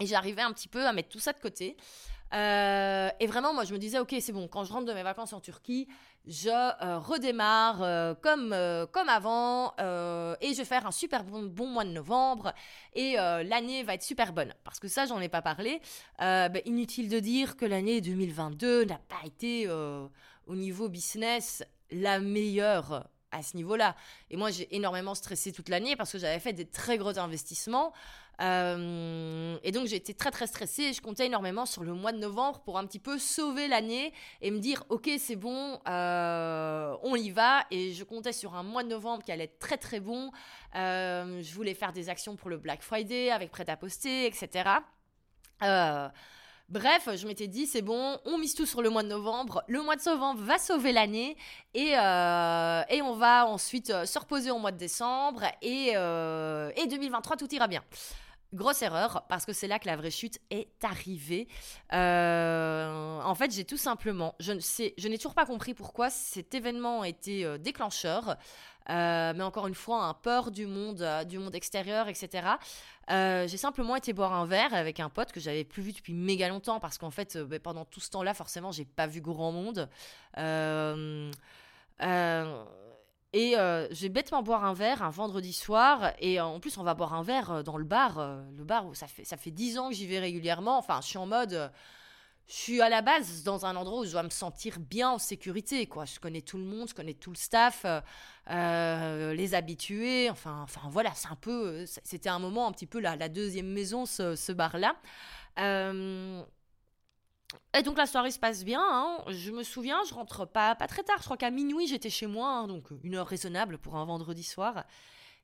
[0.00, 1.76] Et j'arrivais un petit peu à mettre tout ça de côté.
[2.34, 5.02] Euh, et vraiment, moi, je me disais, ok, c'est bon, quand je rentre de mes
[5.02, 5.88] vacances en Turquie,
[6.26, 8.54] je euh, redémarre euh, comme,
[8.92, 9.72] comme avant
[10.40, 12.52] et je vais faire un super bon, bon mois de novembre
[12.94, 14.54] et l'année va être super bonne.
[14.64, 15.80] Parce que ça, j'en ai pas parlé.
[16.18, 23.08] Ben, inutile de dire que l'année 2022 n'a pas été au niveau business la meilleure
[23.30, 23.94] à ce niveau-là.
[24.30, 27.92] Et moi, j'ai énormément stressé toute l'année parce que j'avais fait des très gros investissements.
[28.40, 32.18] Euh, et donc j'ai été très très stressée je comptais énormément sur le mois de
[32.18, 34.12] novembre pour un petit peu sauver l'année
[34.42, 37.64] et me dire ok c'est bon, euh, on y va.
[37.70, 40.30] Et je comptais sur un mois de novembre qui allait être très très bon.
[40.76, 44.70] Euh, je voulais faire des actions pour le Black Friday avec prêt à poster, etc.
[46.68, 49.62] Bref, je m'étais dit, c'est bon, on mise tout sur le mois de novembre.
[49.68, 51.36] Le mois de novembre va sauver l'année
[51.74, 57.54] et, et on va ensuite se reposer au mois de décembre et, et 2023, tout
[57.54, 57.82] ira bien.
[58.54, 61.48] Grosse erreur, parce que c'est là que la vraie chute est arrivée.
[61.92, 64.52] Euh, en fait, j'ai tout simplement, je
[64.96, 68.38] je n'ai toujours pas compris pourquoi cet événement a été euh, déclencheur.
[68.90, 72.48] Euh, mais encore une fois, un peur du monde, du monde extérieur, etc.
[73.08, 76.48] j'ai simplement été boire un verre avec un pote que j'avais plus vu depuis méga
[76.48, 79.88] longtemps parce qu'en fait, ben, pendant tout ce temps-là, forcément, j'ai pas vu grand monde.
[80.38, 81.30] Euh,
[83.32, 86.12] et euh, je vais bêtement boire un verre un vendredi soir.
[86.18, 88.18] Et euh, en plus, on va boire un verre euh, dans le bar.
[88.56, 90.78] le bar où ça fait, ça fait 10 ans que j'y vais régulièrement.
[90.78, 91.70] Enfin, je suis en mode.
[92.48, 95.18] Je suis à la base dans un endroit où je dois me sentir bien en
[95.18, 95.86] sécurité.
[95.86, 96.06] Quoi.
[96.06, 97.84] Je connais tout le monde, je connais tout le staff,
[98.48, 100.30] les habitués.
[100.30, 101.84] Enfin, enfin voilà, c'est un peu.
[102.04, 104.96] C'était un moment un petit peu la, deuxième maison, ce, ce bar-là.
[107.74, 108.82] Et donc la soirée se passe bien.
[108.82, 109.24] Hein.
[109.28, 111.18] Je me souviens, je rentre pas, pas très tard.
[111.18, 114.42] Je crois qu'à minuit j'étais chez moi, hein, donc une heure raisonnable pour un vendredi
[114.42, 114.84] soir.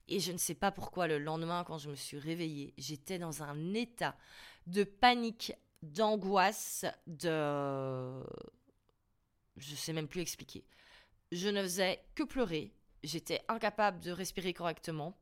[0.08, 3.42] Et je ne sais pas pourquoi le lendemain, quand je me suis réveillée, j'étais dans
[3.42, 4.16] un état
[4.66, 5.54] de panique,
[5.92, 8.22] d'angoisse, de...
[9.56, 10.64] Je sais même plus expliquer.
[11.32, 12.72] Je ne faisais que pleurer.
[13.02, 15.16] J'étais incapable de respirer correctement.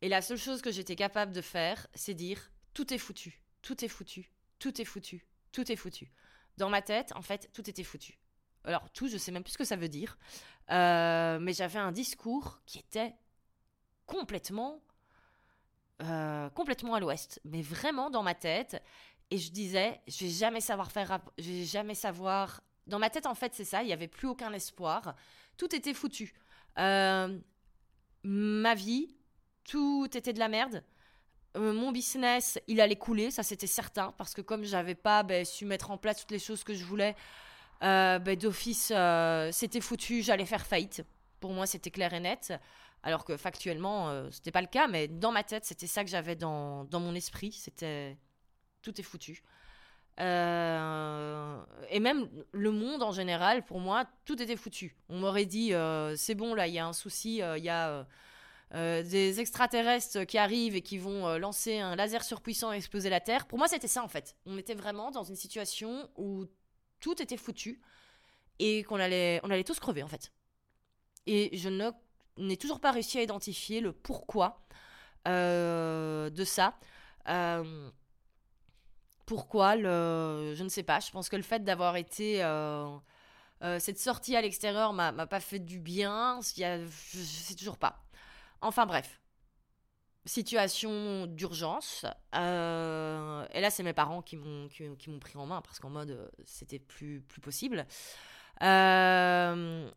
[0.00, 3.84] Et la seule chose que j'étais capable de faire, c'est dire tout est foutu, tout
[3.84, 6.12] est foutu, tout est foutu, tout est foutu.
[6.56, 8.18] Dans ma tête, en fait, tout était foutu.
[8.64, 10.18] Alors, tout, je sais même plus ce que ça veut dire.
[10.70, 13.14] Euh, mais j'avais un discours qui était
[14.06, 14.82] complètement.
[16.02, 17.40] Euh, complètement à l'ouest.
[17.44, 18.82] Mais vraiment dans ma tête.
[19.30, 21.20] Et je disais, je vais jamais savoir faire.
[21.38, 22.60] Je vais jamais savoir.
[22.86, 23.82] Dans ma tête, en fait, c'est ça.
[23.82, 25.14] Il n'y avait plus aucun espoir.
[25.56, 26.34] Tout était foutu.
[26.78, 27.38] Euh,
[28.22, 29.14] ma vie,
[29.64, 30.82] tout était de la merde.
[31.56, 35.44] Euh, mon business, il allait couler, ça c'était certain, parce que comme j'avais pas ben,
[35.44, 37.14] su mettre en place toutes les choses que je voulais,
[37.82, 38.92] euh, ben, d'office,
[39.52, 41.04] c'était foutu, j'allais faire faillite.
[41.40, 42.52] Pour moi, c'était clair et net.
[43.02, 46.36] Alors que factuellement, c'était pas le cas, mais dans ma tête, c'était ça que j'avais
[46.36, 47.52] dans, dans, mon esprit.
[47.52, 48.16] C'était
[48.84, 49.42] tout est foutu.
[50.18, 50.22] et
[52.00, 54.96] même le monde en général, pour moi, tout était foutu.
[55.08, 55.72] On m'aurait dit,
[56.16, 58.06] c'est bon, là, il y a un souci, il y a
[58.74, 63.08] euh, des extraterrestres qui arrivent et qui vont euh, lancer un laser surpuissant et exploser
[63.08, 63.46] la Terre.
[63.46, 64.36] Pour moi, c'était ça en fait.
[64.46, 66.46] On était vraiment dans une situation où
[66.98, 67.80] tout était foutu
[68.58, 70.32] et qu'on allait, tous crever en fait.
[71.26, 71.68] Et je
[72.36, 74.66] n'ai toujours pas réussi à identifier le pourquoi
[75.28, 76.76] euh, de ça.
[79.26, 81.00] Pourquoi le, je ne sais pas.
[81.00, 82.38] Je pense que le fait d'avoir été
[83.78, 86.40] cette sortie à l'extérieur m'a pas fait du bien.
[86.56, 88.04] Je ne sais toujours pas.
[88.60, 89.20] Enfin bref,
[90.26, 92.06] situation d'urgence.
[92.34, 95.90] Euh, et là, c'est mes parents qui m'ont qui, m'ont pris en main parce qu'en
[95.90, 97.86] mode euh, c'était plus plus possible.
[98.62, 99.90] Euh,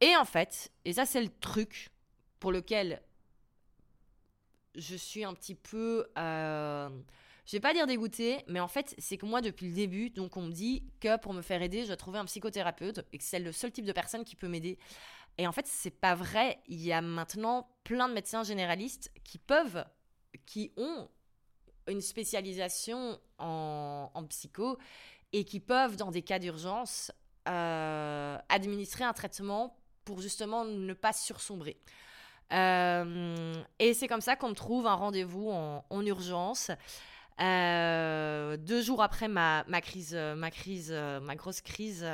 [0.00, 1.90] et en fait, et ça c'est le truc
[2.38, 3.02] pour lequel
[4.74, 6.06] je suis un petit peu,
[7.48, 10.36] je vais pas dire dégoûtée, mais en fait c'est que moi depuis le début, donc
[10.36, 13.24] on me dit que pour me faire aider, je dois trouver un psychothérapeute et que
[13.24, 14.78] c'est le seul type de personne qui peut m'aider
[15.38, 16.60] et en fait, c'est pas vrai.
[16.66, 19.84] Il y a maintenant plein de médecins généralistes qui peuvent,
[20.46, 21.08] qui ont
[21.86, 24.78] une spécialisation en, psycho
[25.32, 27.12] et qui peuvent, dans des cas d'urgence,
[27.48, 31.80] euh, administrer un traitement pour justement ne pas sursombrer.
[32.52, 36.72] Euh, et c'est comme ça qu'on me trouve un rendez-vous en, en urgence.
[37.40, 42.04] Euh, deux jours après ma, ma crise, euh, ma crise, euh, ma grosse crise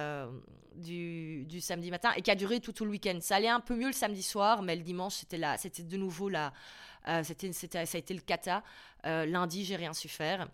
[0.74, 3.18] du, du, samedi matin et qui a duré tout, tout le week-end.
[3.20, 5.96] Ça allait un peu mieux le samedi soir, mais le dimanche c'était là, c'était de
[5.96, 6.52] nouveau là,
[7.22, 8.62] c'était, c'était, ça a été le cata.
[9.04, 10.48] lundi j'ai rien su faire.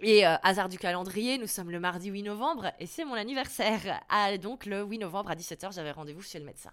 [0.00, 4.00] Et hasard du calendrier, nous sommes le mardi 8 novembre et c'est mon anniversaire.
[4.08, 6.70] Ah, donc le 8 novembre à 17h, j'avais rendez-vous chez le médecin.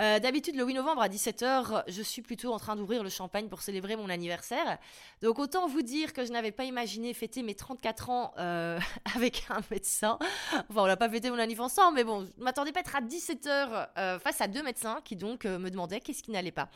[0.00, 3.48] Euh, d'habitude, le 8 novembre à 17h, je suis plutôt en train d'ouvrir le champagne
[3.48, 4.78] pour célébrer mon anniversaire.
[5.20, 8.80] Donc autant vous dire que je n'avais pas imaginé fêter mes 34 ans euh,
[9.14, 10.18] avec un médecin.
[10.52, 12.96] Enfin, on n'a pas fêté mon anniversaire ensemble, mais bon, je m'attendais pas à être
[12.96, 16.70] à 17h face à deux médecins qui donc me demandaient qu'est-ce qui n'allait pas.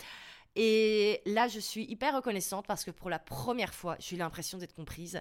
[0.57, 4.59] Et là, je suis hyper reconnaissante parce que pour la première fois, j'ai eu l'impression
[4.59, 5.21] d'être comprise.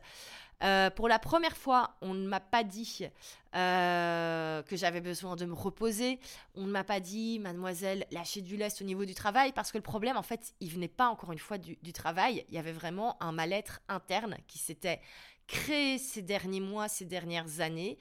[0.64, 3.08] Euh, pour la première fois, on ne m'a pas dit
[3.56, 6.20] euh, que j'avais besoin de me reposer.
[6.56, 9.78] On ne m'a pas dit, mademoiselle, lâchez du lest au niveau du travail, parce que
[9.78, 12.46] le problème, en fait, il venait pas encore une fois du, du travail.
[12.50, 15.02] Il y avait vraiment un mal-être interne qui s'était
[15.48, 17.98] créé ces derniers mois, ces dernières années,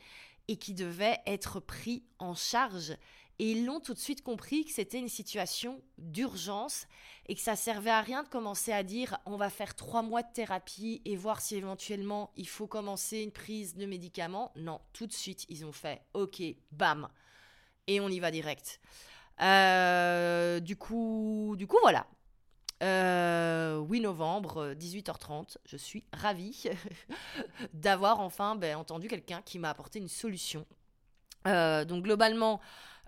[0.49, 2.97] et qui devait être pris en charge.
[3.43, 6.87] Et ils l'ont tout de suite compris que c'était une situation d'urgence
[7.27, 10.23] et que ça servait à rien de commencer à dire on va faire trois mois
[10.23, 14.53] de thérapie et voir si éventuellement il faut commencer une prise de médicaments.
[14.55, 16.41] Non, tout de suite ils ont fait ok,
[16.71, 17.09] bam,
[17.89, 18.81] et on y va direct.
[19.41, 22.07] Euh, du coup, du coup voilà.
[22.85, 26.71] Euh, 8 novembre, 18h30, je suis ravie
[27.75, 30.65] d'avoir enfin ben, entendu quelqu'un qui m'a apporté une solution.
[31.49, 32.61] Euh, donc globalement,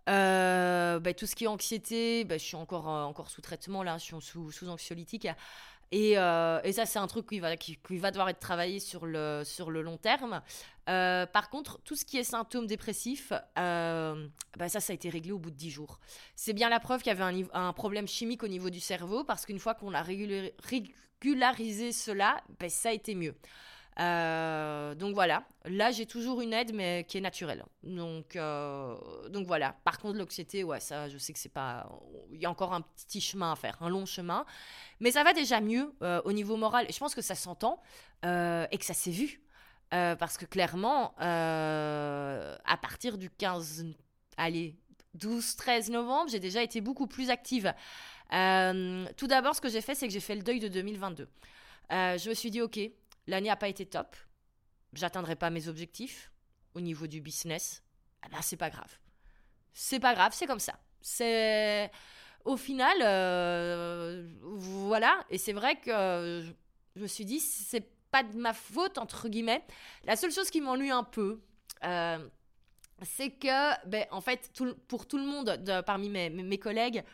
[0.09, 3.83] euh, bah, tout ce qui est anxiété, bah, je suis encore, euh, encore sous traitement,
[3.83, 5.29] là, je suis sous, anxiolytique.
[5.93, 9.07] Et, euh, et, ça, c'est un truc qui va, qui, va devoir être travaillé sur
[9.07, 10.43] le, sur le long terme.
[10.87, 15.39] par contre, tout ce qui est symptômes dépressifs, bah, ça, ça a été réglé au
[15.39, 16.01] bout de 10 jours.
[16.35, 19.25] C'est bien la preuve qu'il y avait un, un, problème chimique au niveau du cerveau,
[19.25, 23.35] parce qu'une fois qu'on a régularisé cela, ça a été mieux.
[24.01, 27.65] Euh, donc voilà, là j'ai toujours une aide mais qui est naturelle.
[27.83, 28.97] Donc, euh,
[29.29, 29.77] donc voilà.
[29.85, 31.89] Par contre l'anxiété, ouais, ça je sais que c'est pas...
[32.33, 34.45] Il y a encore un petit chemin à faire, un long chemin.
[35.01, 36.87] Mais ça va déjà mieux euh, au niveau moral.
[36.89, 37.81] Et je pense que ça s'entend
[38.23, 39.43] et que ça s'est vu.
[39.91, 43.87] parce que clairement, à partir du 15...
[44.37, 44.75] Allez,
[45.17, 47.73] 12-13 novembre, j'ai déjà été beaucoup plus active.
[48.31, 51.29] tout d'abord, ce que j'ai fait, c'est que j'ai fait le deuil de 2022.
[51.91, 52.81] je me suis dit, ok,
[53.27, 54.16] l'année n'a pas été top,
[54.93, 56.31] j'atteindrai pas mes objectifs
[56.75, 57.83] au niveau du business,
[58.22, 58.99] ah ben c'est pas grave.
[59.72, 60.79] C'est pas grave, c'est comme ça.
[61.01, 61.91] C'est
[62.45, 65.25] au final, euh, voilà.
[65.31, 66.45] Et c'est vrai que
[66.97, 69.64] je, me suis dit, c'est pas de ma faute entre guillemets.
[70.05, 71.43] La seule chose qui m'ennuie un peu.
[71.85, 72.29] Euh,
[73.03, 74.51] c'est que, ben, en fait,
[74.87, 77.05] pour tout le monde, de, parmi mes collègues,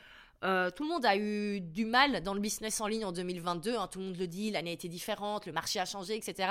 [0.42, 3.76] euh, tout le monde a eu du mal dans le business en ligne en 2022.
[3.76, 6.48] Hein, tout le monde le dit, l'année a été différente, le marché a changé, etc.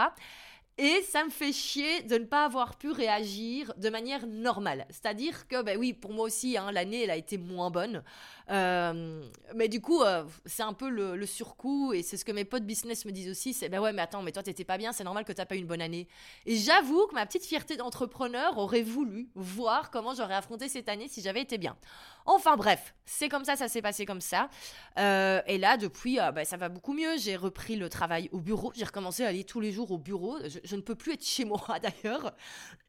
[0.78, 4.86] Et ça me fait chier de ne pas avoir pu réagir de manière normale.
[4.90, 8.02] C'est-à-dire que, ben oui, pour moi aussi, hein, l'année, elle a été moins bonne.
[8.50, 9.24] Euh,
[9.54, 12.66] mais du coup, euh, c'est un peu le, surcoût, et c'est ce que mes potes
[12.66, 15.04] business me disent aussi, c'est ben ouais, mais attends, mais toi, t'étais pas bien, c'est
[15.04, 16.08] normal que t'as pas eu une bonne année.
[16.45, 21.08] Et j'avoue que ma petite fierté d'entrepreneur aurait voulu voir comment j'aurais affronté cette année
[21.08, 21.78] si j'avais été bien.
[22.26, 24.50] Enfin bref, c'est comme ça, ça s'est passé comme ça.
[24.97, 27.18] Euh, et là, depuis, ben, ça va beaucoup mieux.
[27.18, 30.38] J'ai repris le travail au bureau, j'ai recommencé à aller tous les jours au bureau.
[30.64, 32.34] Je ne peux plus être chez moi d'ailleurs.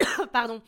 [0.32, 0.62] Pardon.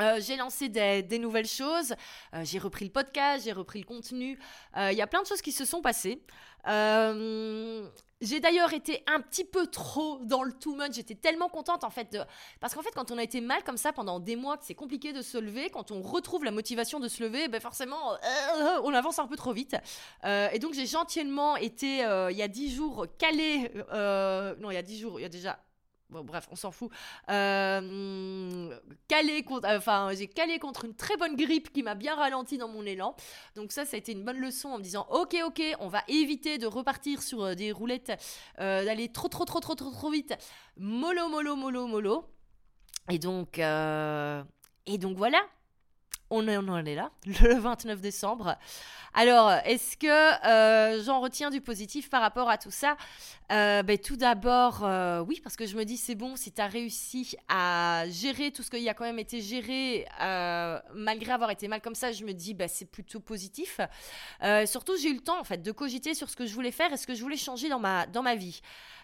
[0.00, 1.94] Euh, j'ai lancé des, nouvelles choses,
[2.34, 4.38] euh, j'ai repris le podcast, j'ai repris le contenu.
[4.76, 6.22] Euh, il y a plein de choses qui se sont passées.
[6.64, 10.94] j'ai d'ailleurs été un petit peu trop dans le too much.
[10.94, 12.16] J'étais tellement contente en fait
[12.60, 14.74] parce qu'en fait quand on a été mal comme ça pendant des mois, que c'est
[14.74, 18.16] compliqué de se lever, quand on retrouve la motivation de se lever, ben forcément
[18.84, 19.76] on avance un peu trop vite.
[20.24, 21.98] et donc j'ai gentiment été
[22.30, 23.70] il y a dix jours calé.
[23.92, 25.58] non il y a dix jours, il y a déjà
[26.12, 26.90] Bref, on s'en fout.
[27.30, 32.58] Euh, calé contre, enfin, j'ai calé contre une très bonne grippe qui m'a bien ralenti
[32.58, 33.16] dans mon élan.
[33.56, 36.02] Donc ça, ça a été une bonne leçon en me disant, ok, ok, on va
[36.08, 38.12] éviter de repartir sur euh, des roulettes,
[38.60, 40.34] euh, d'aller trop, trop, trop, trop, trop, trop vite.
[40.76, 42.24] Mollo, mollo, mollo, mollo.
[43.10, 45.42] Et donc, et donc voilà
[46.32, 48.56] on en est là, le 29 décembre.
[49.14, 50.06] Alors, est-ce que
[50.46, 52.96] euh, j'en retiens du positif par rapport à tout ça?
[53.50, 56.62] Euh, ben, Tout d'abord, euh, oui, parce que je me dis, c'est bon, si tu
[56.62, 60.06] as réussi à gérer tout ce qui a quand même été géré,
[60.94, 63.80] malgré avoir été mal comme ça, je me dis, ben, c'est plutôt positif.
[64.64, 66.90] surtout, j'ai eu le temps, en fait, de cogiter sur ce que je voulais faire
[66.92, 68.62] et ce que je voulais changer dans ma, dans ma vie.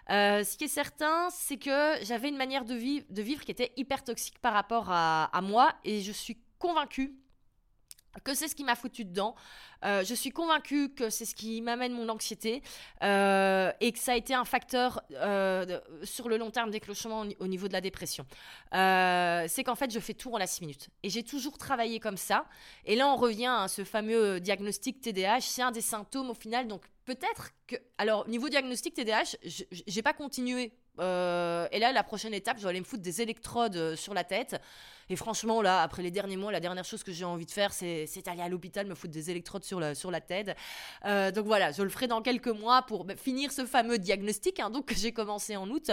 [0.08, 4.38] ce qui est certain, c'est que j'avais une manière de, vivre, qui était hyper toxique
[4.38, 7.14] par rapport à, à moi et je suis convaincue
[8.24, 9.34] que c'est ce qui m'a foutu dedans.
[9.84, 12.62] Euh, je suis convaincue que c'est ce qui m'amène mon anxiété
[13.02, 17.46] euh, et que ça a été un facteur euh, sur le long terme déclenchement au
[17.46, 18.26] niveau de la dépression.
[18.72, 20.88] c'est qu'en fait, je fais tout en la 6 minutes.
[21.02, 22.46] Et j'ai toujours travaillé comme ça.
[22.84, 25.40] Et là, on revient à ce fameux diagnostic TDAH.
[25.42, 26.66] C'est un des symptômes au final.
[26.66, 27.76] Donc peut-être que...
[27.98, 32.80] Alors, niveau diagnostic TDAH, j'ai pas continué et là, la prochaine étape, je vais aller
[32.80, 34.60] me foutre des électrodes sur la tête.
[35.10, 37.72] Et franchement, là, après les derniers mois, la dernière chose que j'ai envie de faire,
[37.72, 40.54] c'est aller à l'hôpital, me foutre des électrodes sur la, sur la tête.
[41.06, 44.60] Euh, donc voilà, je le ferai dans quelques mois pour bah, finir ce fameux diagnostic
[44.60, 45.90] hein, donc, que j'ai commencé en août.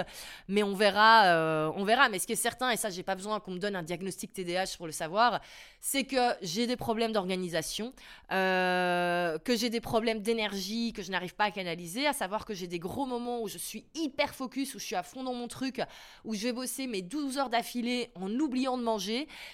[0.47, 2.09] Mais on verra, euh, on verra.
[2.09, 4.33] Mais ce qui est certain, et ça, j'ai pas besoin qu'on me donne un diagnostic
[4.33, 5.39] TDAH pour le savoir,
[5.79, 7.93] c'est que j'ai des problèmes d'organisation,
[8.31, 12.53] euh, que j'ai des problèmes d'énergie que je n'arrive pas à canaliser, à savoir que
[12.53, 15.33] j'ai des gros moments où je suis hyper focus, où je suis à fond dans
[15.33, 15.81] mon truc,
[16.25, 19.04] où je vais bosser mes 12 heures d'affilée en oubliant de manger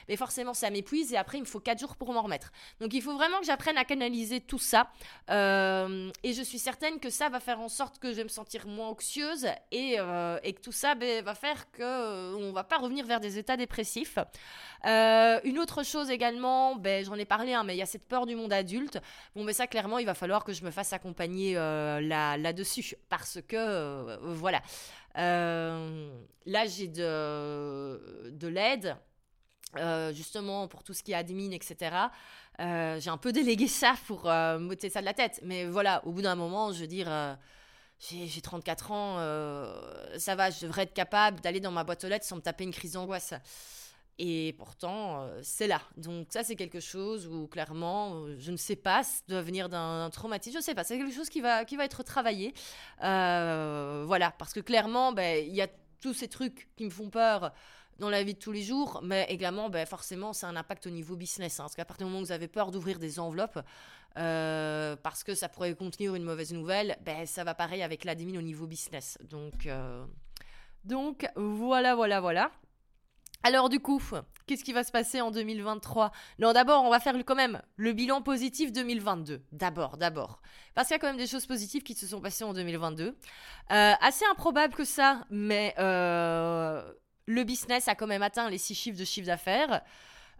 [0.07, 2.51] mais forcément ça m'épuise et après il me faut 4 jours pour m'en remettre.
[2.79, 4.91] Donc il faut vraiment que j'apprenne à canaliser tout ça
[5.29, 8.29] euh, et je suis certaine que ça va faire en sorte que je vais me
[8.29, 12.51] sentir moins anxieuse et, euh, et que tout ça ben, va faire que euh, on
[12.51, 14.17] va pas revenir vers des états dépressifs.
[14.83, 18.25] une autre chose également, ben, j'en ai parlé, hein, mais il y a cette peur
[18.25, 18.99] du monde adulte.
[19.35, 22.95] Bon, mais ça, clairement, il va falloir que je me fasse accompagner là, là-dessus.
[23.09, 24.61] Parce que, voilà.
[25.15, 28.95] là, j'ai de, de l'aide.
[29.77, 31.95] Euh, justement pour tout ce qui est admin, etc.
[32.59, 35.39] Euh, j'ai un peu délégué ça pour euh, m'ôter ça de la tête.
[35.43, 37.37] Mais voilà, au bout d'un moment, je veux dire,
[37.99, 39.15] j'ai 34 ans,
[40.17, 42.63] ça va, je devrais être capable d'aller dans ma boîte aux lettres sans me taper
[42.65, 43.33] une crise d'angoisse.
[44.19, 45.81] Et pourtant, c'est là.
[45.97, 50.09] Donc ça, c'est quelque chose où clairement, je ne sais pas, ça doit venir d'un
[50.11, 52.53] traumatisme, je ne sais pas, c'est quelque chose qui va, qui va être travaillé.
[52.99, 55.67] voilà, parce que clairement, ben, il y a
[56.01, 57.53] tous ces trucs qui me font peur
[58.01, 60.89] dans la vie de tous les jours, mais également, ben, forcément, c'est un impact au
[60.89, 61.59] niveau business.
[61.59, 63.59] Hein, parce qu'à partir du moment où vous avez peur d'ouvrir des enveloppes,
[64.17, 68.39] euh, parce que ça pourrait contenir une mauvaise nouvelle, ben, ça va pareil avec l'admin
[68.39, 69.19] au niveau business.
[69.29, 70.03] Donc, euh,
[70.83, 72.51] donc voilà, voilà, voilà.
[73.43, 74.01] Alors du coup,
[74.47, 77.93] qu'est-ce qui va se passer en 2023 Non, d'abord, on va faire quand même le
[77.93, 79.43] bilan positif 2022.
[79.51, 80.41] D'abord, d'abord.
[80.73, 83.03] Parce qu'il y a quand même des choses positives qui se sont passées en 2022.
[83.05, 83.13] Euh,
[83.69, 85.73] assez improbable que ça, mais
[87.25, 89.81] le business a quand même atteint les six chiffres de chiffre d'affaires.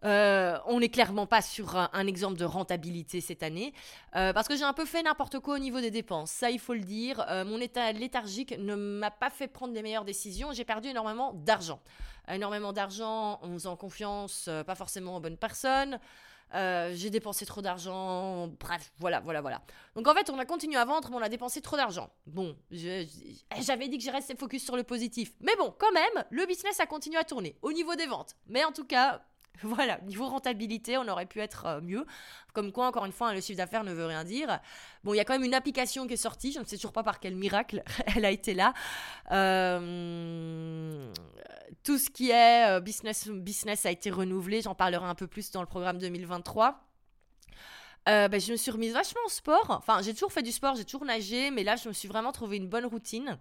[0.04, 3.72] Euh, on n'est clairement pas sur un, exemple de rentabilité cette année,
[4.16, 6.60] euh, parce que j'ai un peu fait n'importe quoi au niveau des dépenses, ça il
[6.60, 7.24] faut le dire.
[7.30, 11.34] Euh, mon état léthargique ne m'a pas fait prendre des meilleures décisions, j'ai perdu énormément
[11.34, 11.80] d'argent.
[12.28, 16.00] Énormément d'argent en faisant confiance, pas forcément aux bonnes personnes.
[16.54, 19.62] Euh, j'ai dépensé trop d'argent, bref, voilà, voilà, voilà.
[19.96, 22.10] Donc en fait, on a continué à vendre, mais on a dépensé trop d'argent.
[22.26, 25.34] Bon, j'avais dit que je restais focus sur le positif.
[25.40, 28.36] Mais bon, quand même, le business a continué à tourner au niveau des ventes.
[28.48, 29.22] Mais en tout cas,
[29.64, 32.06] Voilà, niveau rentabilité, on aurait pu être euh, mieux.
[32.54, 34.60] Comme quoi, encore une fois, hein, le chiffre d'affaires ne veut rien dire.
[35.04, 36.92] Bon, il y a quand même une application qui est sortie, je ne sais toujours
[36.92, 37.84] pas par quel miracle
[38.16, 38.74] elle a été là.
[39.32, 41.12] Euh,
[41.84, 45.52] tout ce qui est euh, business, business a été renouvelé, j'en parlerai un peu plus
[45.52, 46.91] dans le programme 2023.
[48.06, 49.66] Ben, je me suis remise vachement au sport.
[49.70, 52.32] Enfin, j'ai toujours fait du sport, j'ai toujours nagé, mais là, je me suis vraiment
[52.32, 53.38] trouvé une bonne routine.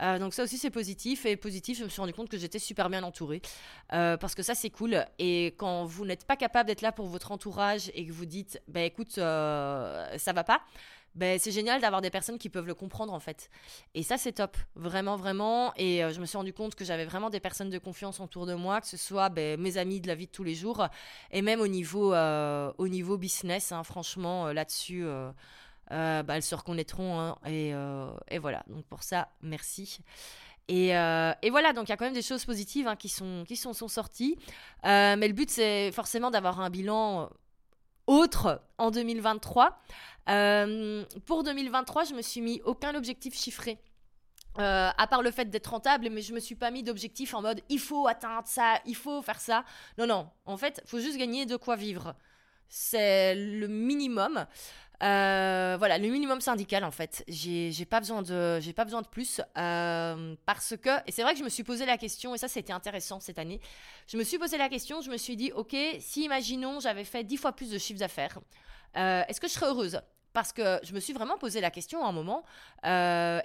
[0.00, 2.60] Euh, donc ça aussi c'est positif et positif je me suis rendu compte que j'étais
[2.60, 3.42] super bien entourée
[3.92, 7.06] euh, parce que ça c'est cool et quand vous n'êtes pas capable d'être là pour
[7.06, 10.60] votre entourage et que vous dites bah écoute euh, ça va pas
[11.14, 13.50] ben, c'est génial d'avoir des personnes qui peuvent le comprendre en fait.
[13.94, 15.72] Et ça, c'est top, vraiment, vraiment.
[15.76, 18.54] Et je me suis rendu compte que j'avais vraiment des personnes de confiance autour de
[18.54, 20.86] moi, que ce soit ben, mes amis de la vie de tous les jours,
[21.30, 25.04] et même au niveau, au niveau business, hein, franchement, là-dessus,
[25.90, 27.18] euh, bah, elles se reconnaîtront.
[27.18, 30.00] Hein, euh, et, voilà, donc pour ça, merci.
[30.68, 33.44] Et, euh, voilà, donc il y a quand même des choses positives hein, qui, sont,
[33.46, 34.36] qui sont sorties.
[34.84, 37.30] mais le but, c'est forcément d'avoir un bilan
[38.08, 39.78] autre en 2023.
[41.26, 43.78] pour 2023, je me suis mis aucun objectif chiffré.
[44.56, 47.60] à part le fait d'être rentable, mais je me suis pas mis d'objectif en mode
[47.68, 49.64] il faut atteindre ça, il faut faire ça.
[49.98, 52.14] Non, non, en fait, faut juste gagner de quoi vivre.
[52.68, 54.46] C'est le minimum.
[55.02, 57.24] Euh, voilà, le minimum syndical en fait.
[57.28, 61.34] J'ai pas besoin de, j'ai pas besoin de plus euh, parce que et c'est vrai
[61.34, 63.60] que je me suis posé la question et ça c'était intéressant cette année.
[64.08, 67.22] Je me suis posé la question, je me suis dit ok, si imaginons j'avais fait
[67.22, 68.38] dix fois plus de chiffre d'affaires,
[68.96, 70.00] euh, est-ce que je serais heureuse?
[70.32, 72.44] Parce que je me suis vraiment posé la question à un moment,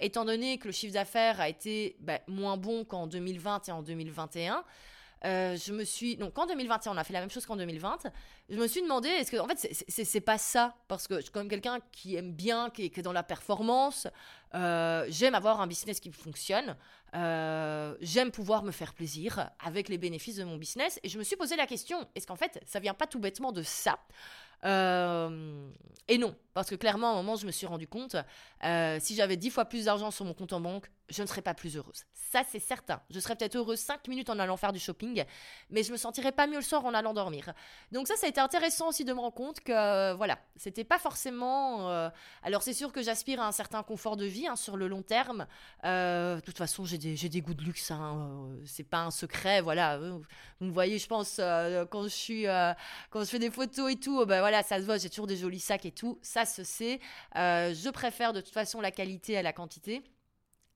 [0.01, 3.81] étant donné que le chiffre d'affaires a été ben, moins bon qu'en 2020 et en
[3.81, 4.63] 2021.
[5.25, 6.17] Euh, je me suis.
[6.17, 7.99] Donc en 2021, on a fait la même chose qu'en 2020.
[8.49, 9.37] Je me suis demandé, est-ce que.
[9.37, 10.75] En fait, c'est pas ça?
[10.87, 14.07] Parce que je suis quand même quelqu'un qui aime bien, qui est, dans la performance.
[14.53, 16.75] Euh, j'aime avoir un business qui fonctionne.
[17.15, 20.99] Euh, j'aime pouvoir me faire plaisir avec les bénéfices de mon business.
[21.03, 23.51] Et je me suis posé la question, est-ce qu'en fait, ça vient pas tout bêtement
[23.51, 23.99] de ça
[24.65, 28.15] et non, parce que clairement, à un moment, je me suis rendu compte,
[29.01, 31.53] si j'avais dix fois plus d'argent sur mon compte en banque, je ne serais pas
[31.53, 32.03] plus heureuse.
[32.13, 33.01] Ça, c'est certain.
[33.09, 35.23] Je serais peut-être heureuse 5 minutes en allant faire du shopping,
[35.69, 37.53] mais je me sentirais pas mieux le soir en allant dormir.
[37.91, 40.99] Donc ça, ça a été intéressant aussi de me rendre compte que, voilà, c'était pas
[40.99, 41.89] forcément...
[41.89, 42.09] Euh,
[42.41, 45.03] alors c'est sûr que j'aspire à un certain confort de vie hein, sur le long
[45.03, 45.45] terme.
[45.83, 49.61] Euh, de toute façon, j'ai des, des, goûts de luxe, hein, c'est pas un secret,
[49.61, 49.97] voilà.
[49.97, 50.23] Vous
[50.61, 51.39] me voyez, je pense,
[51.91, 52.45] quand, je suis,
[53.09, 55.37] quand je fais des photos et tout, ben voilà, ça se voit, j'ai toujours des
[55.37, 56.99] jolis sacs et tout, ça se sait.
[57.35, 60.03] je préfère de toute façon la qualité à la quantité.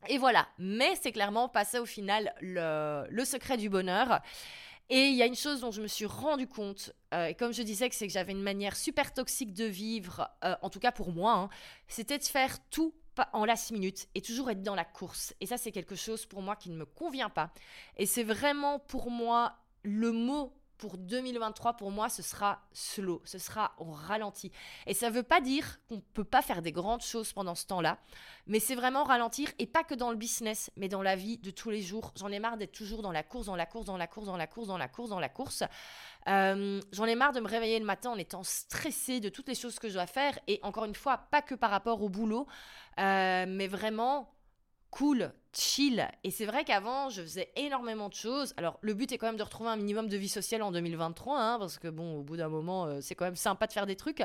[0.09, 4.21] Et voilà, mais c'est clairement pas ça au final le, secret du bonheur.
[4.89, 7.61] Et il y a une chose dont je me suis rendu compte, euh, comme je
[7.61, 11.11] disais, c'est que j'avais une manière super toxique de vivre, euh, en tout cas pour
[11.11, 11.49] moi, hein,
[11.89, 12.93] c'était de faire tout
[13.33, 15.33] en last minute et toujours être dans la course.
[15.41, 17.51] Et ça, c'est quelque chose pour moi qui ne me convient pas.
[17.97, 23.37] Et c'est vraiment pour moi le mot pour 2023, pour moi, ce sera slow, ce
[23.37, 24.51] sera au ralenti.
[24.85, 27.55] Et ça ne veut pas dire qu'on ne peut pas faire des grandes choses pendant
[27.55, 27.97] ce temps-là,
[28.45, 31.51] mais c'est vraiment ralentir, et pas que dans le business, mais dans la vie de
[31.51, 32.13] tous les jours.
[32.15, 34.37] J'en ai marre d'être toujours dans la course, dans la course, dans la course, dans
[34.37, 35.63] la course, dans la course, dans la course.
[36.27, 39.55] Euh, j'en ai marre de me réveiller le matin en étant stressée de toutes les
[39.55, 42.47] choses que je dois faire, et encore une fois, pas que par rapport au boulot,
[42.99, 44.36] euh, mais vraiment
[44.89, 46.07] cool, chill.
[46.23, 48.53] Et c'est vrai qu'avant, je faisais énormément de choses.
[48.57, 51.39] Alors, le but est quand même de retrouver un minimum de vie sociale en 2023,
[51.39, 53.85] hein, parce que bon, au bout d'un moment, euh, c'est quand même sympa de faire
[53.85, 54.23] des trucs.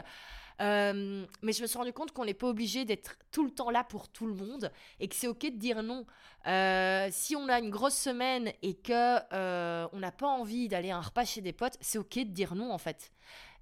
[0.61, 3.71] Euh, mais je me suis rendu compte qu'on n'est pas obligé d'être tout le temps
[3.71, 6.05] là pour tout le monde et que c'est ok de dire non.
[6.47, 9.19] Euh, si on a une grosse semaine et que
[9.93, 12.55] on n'a pas envie d'aller à un repas chez des potes, c'est ok de dire
[12.55, 13.11] non en fait.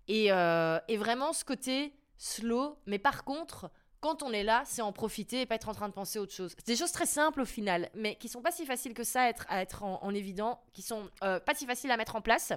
[0.08, 3.70] Et, et vraiment ce côté slow, mais par contre,
[4.00, 6.32] quand on est là, c'est en profiter et pas être en train de penser autre
[6.32, 6.54] chose.
[6.58, 9.30] C'est des choses très simples au final, mais qui sont pas si faciles que ça
[9.48, 12.52] à être, en, évident, qui sont euh, pas si faciles à mettre en place.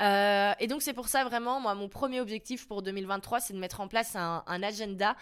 [0.00, 3.58] Euh, et donc c'est pour ça vraiment, moi, mon premier objectif pour 2023, c'est de
[3.58, 5.14] mettre en place un agenda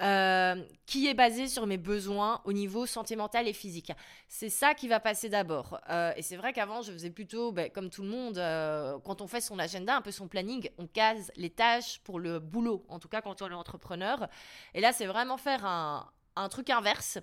[0.00, 3.92] euh, qui est basé sur mes besoins au niveau sentimental et physique.
[4.26, 5.78] C'est ça qui va passer d'abord.
[5.88, 9.20] Euh, et c'est vrai qu'avant, je faisais plutôt, ben, comme tout le monde, euh, quand
[9.20, 12.84] on fait son agenda, un peu son planning, on case les tâches pour le boulot,
[12.88, 14.28] en tout cas quand on est entrepreneur.
[14.74, 17.18] Et là, c'est vraiment faire un, un truc inverse.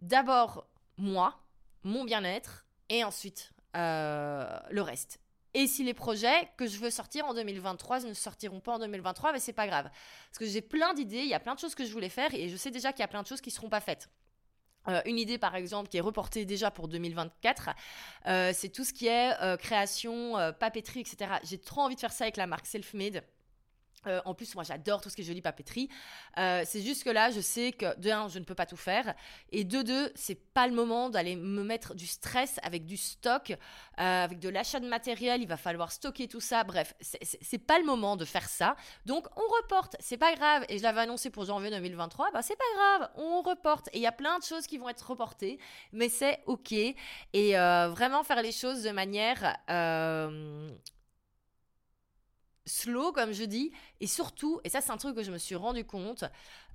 [0.00, 0.66] D'abord,
[0.98, 1.40] moi,
[1.82, 5.18] mon bien-être, et ensuite le reste.
[5.58, 9.32] Et si les projets que je veux sortir en 2023 ne sortiront pas en 2023,
[9.32, 9.88] mais c'est pas grave.
[10.28, 12.34] Parce que j'ai plein d'idées, il y a plein de choses que je voulais faire
[12.34, 14.10] et je sais déjà qu'il y a plein de choses qui ne seront pas faites.
[14.88, 17.70] Euh, une idée par exemple qui est reportée déjà pour 2024,
[18.26, 21.36] euh, c'est tout ce qui est euh, création, papeterie, etc.
[21.42, 23.24] J'ai trop envie de faire ça avec la marque Selfmade.
[24.06, 25.88] Euh, en plus, moi, j'adore tout ce qui est joli papeterie.
[26.38, 28.76] Euh, c'est juste que là, je sais que de un, je ne peux pas tout
[28.76, 29.14] faire,
[29.50, 33.50] et de deux, c'est pas le moment d'aller me mettre du stress avec du stock,
[33.50, 35.42] euh, avec de l'achat de matériel.
[35.42, 36.64] Il va falloir stocker tout ça.
[36.64, 38.76] Bref, c'est pas le moment de faire ça.
[39.04, 39.96] Donc, on reporte.
[40.00, 40.64] C'est pas grave.
[40.68, 42.30] Et je l'avais annoncé pour janvier 2023.
[42.32, 43.10] Bah, c'est pas grave.
[43.16, 43.88] On reporte.
[43.92, 45.58] Et il y a plein de choses qui vont être reportées,
[45.92, 46.72] mais c'est ok.
[46.72, 49.56] Et vraiment faire les choses de manière
[52.66, 55.54] slow, comme je dis, et surtout, et ça c'est un truc que je me suis
[55.54, 56.24] rendu compte,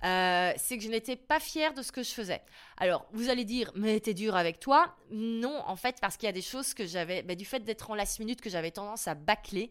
[0.04, 2.42] euh, c'est que je n'étais pas fière de ce que je faisais.
[2.76, 4.96] Alors, vous allez dire, mais t'es dur avec toi.
[5.12, 7.90] Non, en fait, parce qu'il y a des choses que j'avais, bah, du fait d'être
[7.90, 9.70] en last minute, que j'avais tendance à bâcler,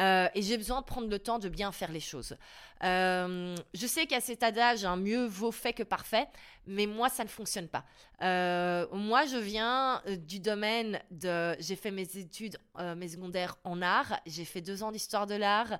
[0.00, 2.36] euh, et j'ai besoin de prendre le temps de bien faire les choses.
[2.82, 6.26] Euh, je sais qu'à cet adage, un mieux vaut fait que parfait,
[6.66, 7.84] mais moi, ça ne fonctionne pas.
[8.20, 11.56] moi, je viens du domaine de...
[11.60, 12.58] J'ai fait mes études,
[12.96, 15.78] mes secondaires en art, j'ai fait deux ans d'histoire de l'art,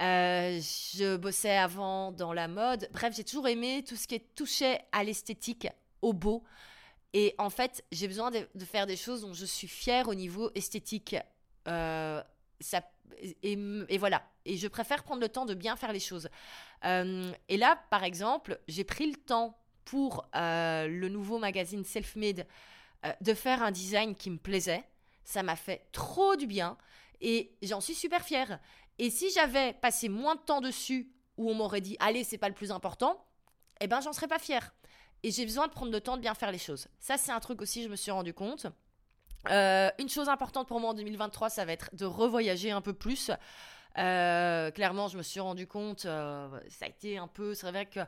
[0.00, 2.88] euh, je bossais avant dans la mode.
[2.92, 5.68] Bref, j'ai toujours aimé tout ce qui touchait à l'esthétique,
[6.02, 6.42] au beau.
[7.12, 10.50] Et en fait, j'ai besoin de, faire des choses dont je suis fière au niveau
[10.54, 11.16] esthétique.
[11.68, 12.22] Euh,
[12.60, 12.82] ça,
[13.42, 14.22] et, voilà.
[14.46, 16.28] Et je préfère prendre le temps de bien faire les choses.
[16.84, 22.46] Euh, et là, par exemple, j'ai pris le temps pour le nouveau magazine Selfmade
[23.20, 24.84] de faire un design qui me plaisait.
[25.24, 26.76] Ça m'a fait trop du bien
[27.20, 28.58] et j'en suis super fière.
[29.00, 32.50] Et si j'avais passé moins de temps dessus, où on m'aurait dit, allez, c'est pas
[32.50, 33.24] le plus important,
[33.80, 34.74] eh ben, j'en serais pas fière.
[35.22, 36.86] Et j'ai besoin de prendre le temps de bien faire les choses.
[36.98, 38.66] Ça, c'est un truc aussi, je me suis rendu compte.
[39.48, 42.92] Euh, une chose importante pour moi en 2023, ça va être de revoyager un peu
[42.92, 43.30] plus.
[43.96, 47.86] Euh, clairement, je me suis rendu compte, euh, ça a été un peu, c'est vrai
[47.86, 48.00] que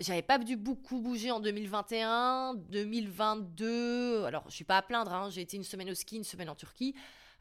[0.00, 4.24] j'avais pas dû beaucoup bouger en 2021, 2022.
[4.24, 6.50] Alors, je suis pas à plaindre, hein, j'ai été une semaine au ski, une semaine
[6.50, 6.96] en Turquie.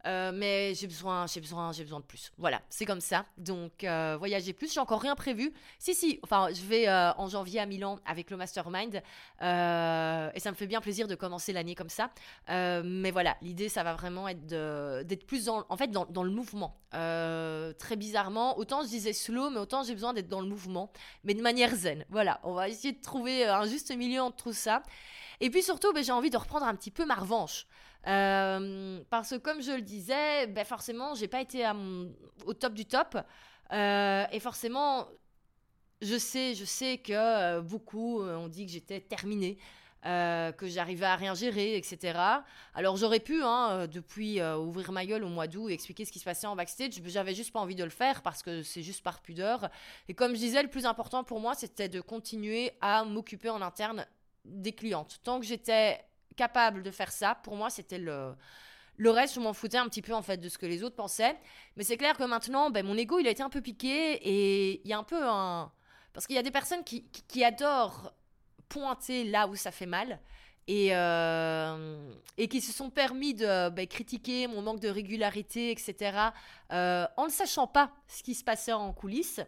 [0.05, 2.31] Euh, mais j'ai besoin, j'ai besoin, j'ai besoin de plus.
[2.37, 3.25] Voilà, c'est comme ça.
[3.37, 4.73] Donc euh, voyager plus.
[4.73, 5.53] J'ai encore rien prévu.
[5.79, 10.51] Si si, enfin je vais euh, en janvier à Milan avec le mastermind et ça
[10.51, 12.11] me fait bien plaisir de commencer l'année comme ça.
[12.47, 14.45] mais voilà, l'idée ça va vraiment être
[15.03, 16.77] d'être plus dans, en fait dans le mouvement.
[16.91, 20.91] très bizarrement, autant je disais slow, mais autant j'ai besoin d'être dans le mouvement,
[21.23, 22.05] mais de manière zen.
[22.09, 24.83] Voilà, on va essayer de trouver un juste milieu entre tout ça.
[25.39, 27.65] Et puis surtout, ben, j'ai envie de reprendre un petit peu ma revanche.
[28.07, 31.69] Euh, parce que comme je le disais, ben forcément, j'ai pas été
[32.45, 33.17] au top du top.
[33.71, 35.07] Euh, et forcément,
[36.01, 39.57] je sais, je sais que euh, beaucoup ont dit que j'étais terminée.
[40.05, 42.43] euh, que j'arrivais à rien gérer, etc.
[42.73, 46.25] Alors j'aurais pu, hein, depuis ouvrir ma gueule au mois d'août expliquer ce qui se
[46.25, 49.21] passait en backstage, j'avais juste pas envie de le faire parce que c'est juste par
[49.21, 49.69] pudeur.
[50.07, 53.61] Et comme je disais, le plus important pour moi, c'était de continuer à m'occuper en
[53.61, 54.07] interne
[54.45, 55.19] des clientes.
[55.23, 56.03] Tant que j'étais
[56.35, 58.35] capable de faire ça, pour moi, c'était le...
[58.97, 60.95] Le reste, je m'en foutais un petit peu en fait de ce que les autres
[60.95, 61.35] pensaient.
[61.75, 64.81] Mais c'est clair que maintenant, ben, mon ego, il a été un peu piqué et
[64.83, 65.71] il y a un peu un...
[66.13, 68.13] Parce qu'il y a des personnes qui, qui adorent
[68.69, 70.19] pointer là où ça fait mal
[70.67, 76.29] et, euh, et qui se sont permis de bah, critiquer mon manque de régularité, etc.,
[76.71, 79.41] euh, en ne sachant pas ce qui se passait en coulisses.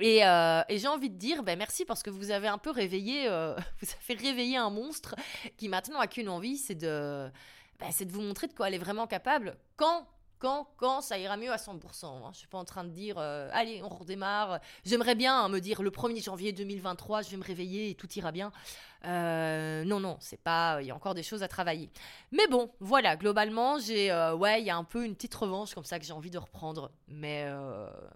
[0.00, 2.70] Et, euh, et j'ai envie de dire ben merci parce que vous avez un peu
[2.70, 3.28] réveillé,
[3.80, 5.14] vous avez réveillé un monstre
[5.56, 7.30] qui maintenant a qu'une envie, c'est de,
[7.78, 9.56] ben, c'est de vous montrer de quoi elle est vraiment capable.
[9.76, 10.06] Quand
[10.38, 12.06] quand, quand ça ira mieux à 100%.
[12.06, 12.30] Hein.
[12.32, 14.60] Je suis pas en train de dire, euh, allez, on redémarre.
[14.84, 18.10] J'aimerais bien hein, me dire le 1er janvier 2023, je vais me réveiller et tout
[18.14, 18.52] ira bien.
[19.04, 20.78] Euh, non, non, c'est pas.
[20.80, 21.90] Il y a encore des choses à travailler.
[22.32, 24.10] Mais bon, voilà, globalement, j'ai.
[24.10, 26.30] Euh, ouais, il y a un peu une petite revanche comme ça que j'ai envie
[26.30, 26.90] de reprendre.
[27.08, 27.46] Mais,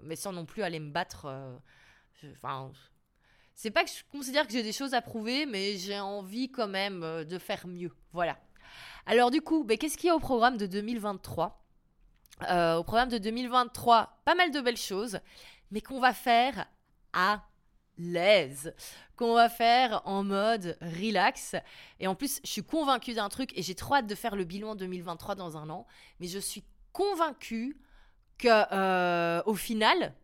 [0.03, 1.27] mais sans non plus aller me battre.
[2.37, 2.73] Enfin.
[3.55, 6.69] c'est pas que je considère que j'ai des choses à prouver, mais j'ai envie quand
[6.69, 7.93] même de faire mieux.
[8.13, 8.37] Voilà.
[9.07, 11.68] Alors, du coup, ben, qu'est-ce qu'il y a au programme de 2023
[12.49, 15.21] euh, au programme de 2023, pas mal de belles choses,
[15.71, 16.67] mais qu'on va faire
[17.13, 17.43] à
[17.99, 18.75] l'aise,
[19.17, 21.57] qu'on va faire en mode relax.
[22.01, 24.45] Et en plus, je suis convaincue d'un truc et j'ai trop hâte de faire le
[24.45, 25.87] bilan 2023 dans un an,
[26.21, 27.77] mais je suis convaincue
[28.39, 30.15] que euh, au final,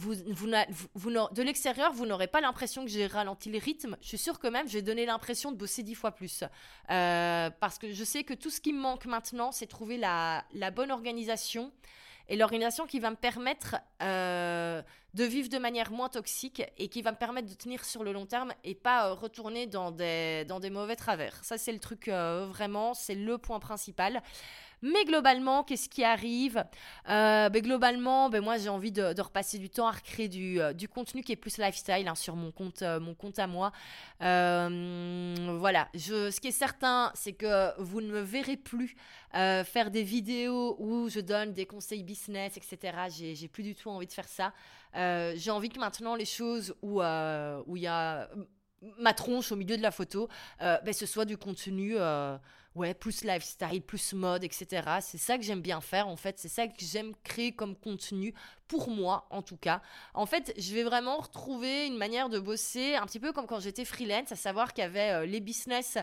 [0.00, 3.96] vous, de l'extérieur, vous n'aurez pas l'impression que j'ai ralenti le rythme.
[4.00, 6.44] Je suis sûre que même, j'ai donné l'impression de bosser dix fois plus.
[6.90, 10.44] Euh, parce que je sais que tout ce qui me manque maintenant, c'est trouver la,
[10.54, 11.72] la, bonne organisation.
[12.28, 14.82] Et l'organisation qui va me permettre euh,
[15.14, 18.12] de vivre de manière moins toxique et qui va me permettre de tenir sur le
[18.12, 21.44] long terme et pas euh, retourner dans des, dans des mauvais travers.
[21.44, 24.22] Ça, c'est le truc vraiment, c'est le point principal.
[24.82, 26.64] Mais globalement, qu'est-ce qui arrive?
[27.08, 30.72] Euh, ben, Globalement, ben, moi j'ai envie de, repasser du temps à recréer du, euh,
[30.92, 33.72] contenu qui est plus lifestyle hein, sur mon compte, euh, mon compte à moi.
[34.20, 38.96] voilà, ce qui est certain, c'est que vous ne me verrez plus
[39.32, 43.08] faire des vidéos où je donne des conseils business, etc.
[43.34, 44.52] J'ai plus du tout envie de faire ça.
[44.94, 48.28] j'ai envie que maintenant les choses où il y a
[48.98, 50.28] ma tronche au milieu de la photo,
[50.58, 51.96] ben, ce soit du contenu
[52.74, 54.82] ouais, plus lifestyle, plus mode, etc.
[55.00, 58.34] C'est ça que j'aime bien faire en fait, c'est ça que j'aime créer comme contenu
[58.68, 59.82] pour moi en tout cas.
[60.14, 63.60] En fait, je vais vraiment retrouver une manière de bosser un petit peu comme quand
[63.60, 65.98] j'étais freelance, à savoir qu'il y avait euh, les business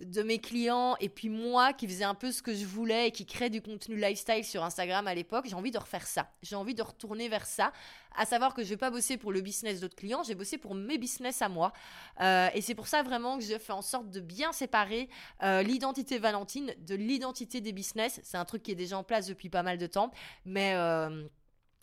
[0.00, 3.10] de mes clients et puis moi qui faisais un peu ce que je voulais et
[3.12, 5.46] qui crée du contenu lifestyle sur Instagram à l'époque.
[5.48, 6.28] J'ai envie de refaire ça.
[6.42, 7.72] J'ai envie de retourner vers ça,
[8.16, 10.74] à savoir que je vais pas bosser pour le business d'autres clients, j'ai bossé pour
[10.74, 11.72] mes business à moi.
[12.20, 15.08] Euh, et c'est pour ça vraiment que je fais en sorte de bien séparer
[15.42, 18.20] euh, l'identité Valentine de l'identité des business.
[18.22, 20.10] C'est un truc qui est déjà en place depuis pas mal de temps,
[20.46, 20.74] mais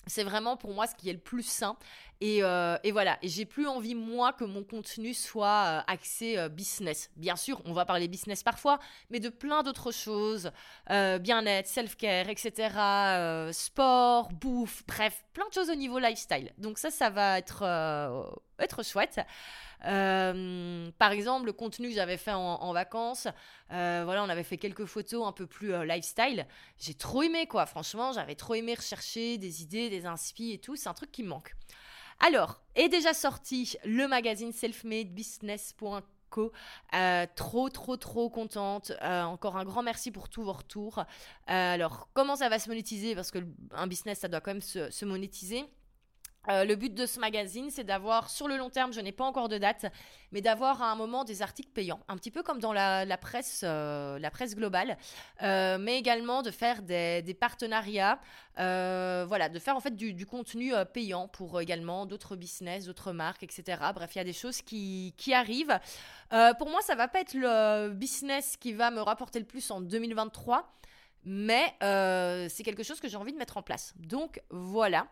[0.07, 1.77] c'est vraiment pour moi ce qui est le plus sain.
[2.21, 6.47] Et, euh, voilà, et j'ai plus envie, moi, que mon contenu soit euh, axé euh,
[6.47, 7.09] business.
[7.17, 10.51] Bien sûr, on va parler business parfois, mais de plein d'autres choses.
[10.87, 13.49] Bien-être, self-care, etc.
[13.51, 16.51] sport, bouffe, bref, plein de choses au niveau lifestyle.
[16.57, 17.63] Donc ça, ça va être,
[18.59, 19.19] être chouette.
[19.83, 23.27] Euh, par exemple, le contenu que j'avais fait en, vacances,
[23.71, 26.47] euh, voilà, on avait fait quelques photos un peu plus euh, lifestyle.
[26.77, 27.65] J'ai trop aimé, quoi.
[27.65, 30.75] Franchement, j'avais trop aimé rechercher des idées, des inspi et tout.
[30.75, 31.55] C'est un truc qui me manque.
[32.19, 36.51] Alors, est déjà sorti le magazine selfmadebusiness.co.
[37.35, 38.93] trop, trop, trop contente.
[39.01, 41.03] encore un grand merci pour tous vos retours.
[41.47, 43.15] alors, comment ça va se monétiser?
[43.15, 43.39] Parce que
[43.71, 45.65] un business, ça doit quand même se monétiser.
[46.49, 49.23] Euh, le but de ce magazine, c'est d'avoir, sur le long terme, je n'ai pas
[49.23, 49.85] encore de date,
[50.31, 53.61] mais d'avoir à un moment des articles payants, un petit peu comme dans la, presse,
[53.63, 54.97] euh, la presse globale,
[55.41, 58.19] euh, mais également de faire des, partenariats,
[58.55, 63.81] voilà, de faire en fait du, contenu payant pour également d'autres business, d'autres marques, etc.
[63.93, 65.79] Bref, il y a des choses qui, arrivent.
[66.59, 69.81] pour moi, ça va pas être le business qui va me rapporter le plus en
[69.81, 70.71] 2023,
[71.25, 71.75] mais
[72.49, 73.93] c'est quelque chose que j'ai envie de mettre en place.
[73.97, 75.07] Donc voilà.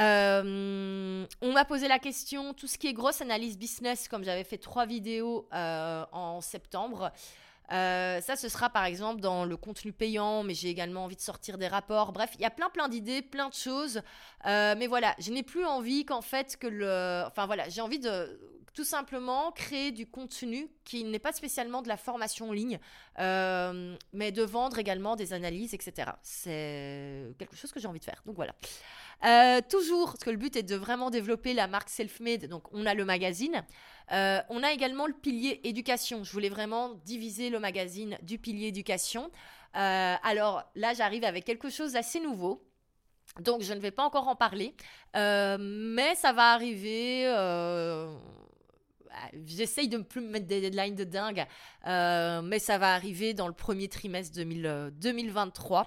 [0.00, 4.44] Euh, on m'a posé la question, tout ce qui est grosse analyse business, comme j'avais
[4.44, 7.12] fait trois vidéos euh, en septembre.
[7.72, 11.20] Euh, ça, ce sera par exemple dans le contenu payant, mais j'ai également envie de
[11.20, 12.12] sortir des rapports.
[12.12, 14.02] Bref, il y a plein plein d'idées, plein de choses.
[14.44, 17.24] mais voilà, je n'ai plus envie qu'en fait que le...
[17.26, 18.38] Enfin voilà, j'ai envie de
[18.74, 22.78] tout simplement créer du contenu qui n'est pas spécialement de la formation en ligne,
[23.18, 26.12] euh, mais de vendre également des analyses, etc.
[26.22, 28.22] C'est quelque chose que j'ai envie de faire.
[28.24, 28.54] Donc voilà.
[29.24, 32.46] Euh, toujours, parce que le but est de vraiment développer la marque self-made.
[32.46, 33.64] Donc on a le magazine.
[34.12, 36.24] Euh, on a également le pilier éducation.
[36.24, 39.30] Je voulais vraiment diviser le magazine du pilier éducation.
[39.74, 42.62] alors là, j'arrive avec quelque chose d'assez nouveau.
[43.40, 44.74] Donc je ne vais pas encore en parler,
[45.14, 47.26] mais ça va arriver
[49.12, 51.44] bah, j'essaye de ne plus me mettre des deadlines de dingue,
[51.86, 55.80] euh, mais ça va arriver dans le premier trimestre 2023.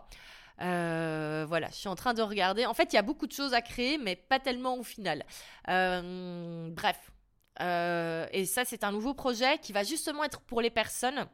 [0.61, 2.65] Euh, euh, voilà, je suis en train de regarder.
[2.65, 5.23] En fait, il y a beaucoup de choses à créer, mais pas tellement au final.
[5.65, 7.11] bref.
[7.59, 11.27] Et ça, c'est un nouveau projet qui va justement être pour les personnes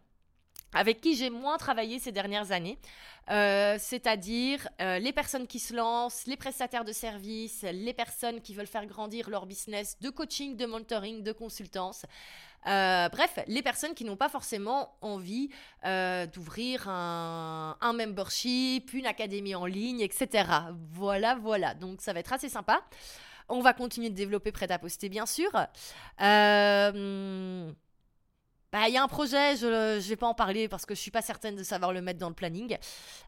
[0.74, 2.78] avec qui j'ai moins travaillé ces dernières années,
[3.30, 8.54] euh, c'est-à-dire euh, les personnes qui se lancent, les prestataires de services, les personnes qui
[8.54, 12.06] veulent faire grandir leur business de coaching, de mentoring, de consultance.
[12.68, 15.50] Euh, bref, les personnes qui n'ont pas forcément envie
[16.34, 20.46] d'ouvrir un, membership, une académie en ligne, etc.
[20.92, 21.74] Voilà, voilà.
[21.74, 22.82] Donc ça va être assez sympa.
[23.52, 25.52] On va continuer de développer prêt à poster, bien sûr.
[26.22, 27.72] Euh,
[28.72, 31.02] bah, il y a un projet, je ne vais pas en parler parce que je
[31.02, 32.78] suis pas certaine de savoir le mettre dans le planning.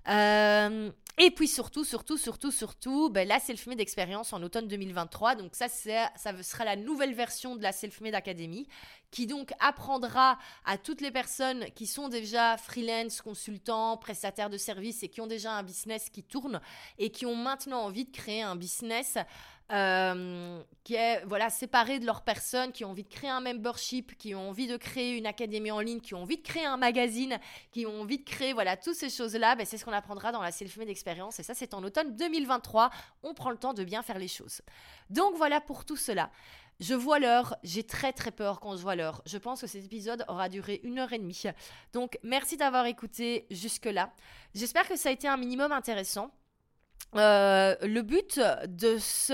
[0.08, 5.36] Euh, et puis surtout, surtout, surtout, surtout, bah, la Selfmade Experience en automne 2023.
[5.36, 8.68] Donc ça, ça sera la nouvelle version de la Selfmade Academy
[9.12, 15.04] qui donc apprendra à toutes les personnes qui sont déjà freelance, consultants, prestataires de services
[15.04, 16.62] et qui ont déjà un business qui tourne
[16.98, 19.18] et qui ont maintenant envie de créer un business
[19.72, 24.18] euh, qui est voilà séparé de leurs personnes, qui ont envie de créer un membership,
[24.18, 26.78] qui ont envie de créer une académie en ligne, qui ont envie de créer un
[26.78, 27.40] magazine,
[27.72, 29.56] qui ont envie de créer voilà toutes ces choses-là.
[29.56, 32.90] Ben, c'est ce qu'on apprendra dans la self-made expérience et ça c'est en automne 2023.
[33.24, 34.62] On prend le temps de bien faire les choses.
[35.10, 36.30] Donc voilà pour tout cela.
[36.80, 39.22] Je vois l'heure, j'ai très très peur quand je vois l'heure.
[39.26, 41.44] Je pense que cet épisode aura duré une heure et demie.
[41.94, 44.12] Donc merci d'avoir écouté jusque-là.
[44.54, 46.32] J'espère que ça a été un minimum intéressant.
[47.16, 49.34] Euh, le but de ce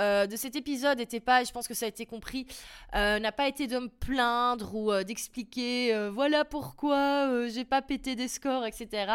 [0.00, 2.46] euh, de cet épisode n'était pas, je pense que ça a été compris,
[2.94, 8.28] euh, n'a pas été de me plaindre ou d'expliquer voilà pourquoi j'ai pas pété des
[8.28, 9.12] scores, etc.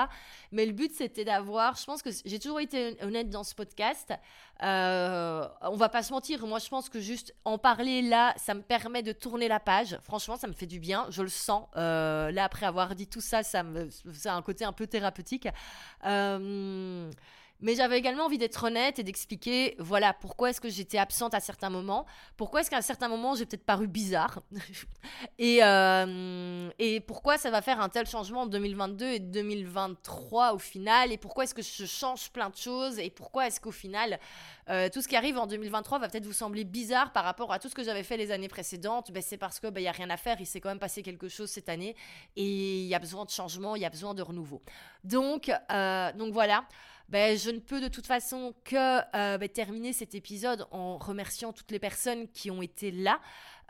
[0.52, 4.14] Mais le but c'était d'avoir, je pense que j'ai toujours été honnête dans ce podcast.
[4.62, 8.62] on va pas se mentir, moi je pense que juste en parler là, ça me
[8.62, 9.98] permet de tourner la page.
[10.04, 11.68] Franchement, ça me fait du bien, je le sens.
[11.76, 13.64] là après avoir dit tout ça, ça
[14.26, 15.48] a un côté un peu thérapeutique.
[16.06, 17.12] Euh,
[17.64, 21.40] mais j'avais également envie d'être honnête et d'expliquer, voilà, pourquoi est-ce que j'étais absente à
[21.40, 22.06] certains moments,
[22.38, 24.42] pourquoi est-ce qu'à certains moments j'ai peut-être paru bizarre,
[25.40, 30.60] et, euh, et pourquoi ça va faire un tel changement en 2022 et 2023 au
[30.60, 34.20] final, et pourquoi est-ce que je change plein de choses, et pourquoi est-ce qu'au final,
[34.70, 37.60] euh, tout ce qui arrive en 2023 va peut-être vous sembler bizarre par rapport à
[37.60, 39.94] tout ce que j'avais fait les années précédentes, ben, c'est parce qu'il ben, n'y a
[39.94, 41.96] rien à faire, il s'est quand même passé quelque chose cette année,
[42.36, 44.62] et il y a besoin de changement, il y a besoin de renouveau.
[45.06, 46.66] Donc, euh, donc voilà.
[47.10, 51.54] Ben, je ne peux de toute façon que euh, ben, terminer cet épisode en remerciant
[51.54, 53.20] toutes les personnes qui ont été là,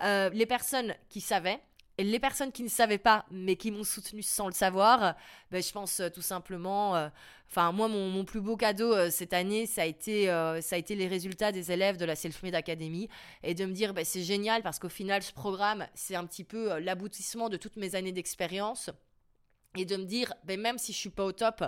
[0.01, 1.59] euh, les personnes qui savaient,
[1.97, 5.15] et les personnes qui ne savaient pas, mais qui m'ont soutenu sans le savoir,
[5.51, 7.09] ben, je pense euh, tout simplement,
[7.49, 10.27] enfin moi mon, plus beau cadeau cette année, ça a, été,
[10.61, 13.09] ça a été les résultats des élèves de la Self-Made Academy,
[13.43, 16.43] et de me dire ben, c'est génial parce qu'au final ce programme, c'est un petit
[16.43, 18.89] peu l'aboutissement de toutes mes années d'expérience,
[19.75, 21.63] et de me dire ben, même si je suis pas au top,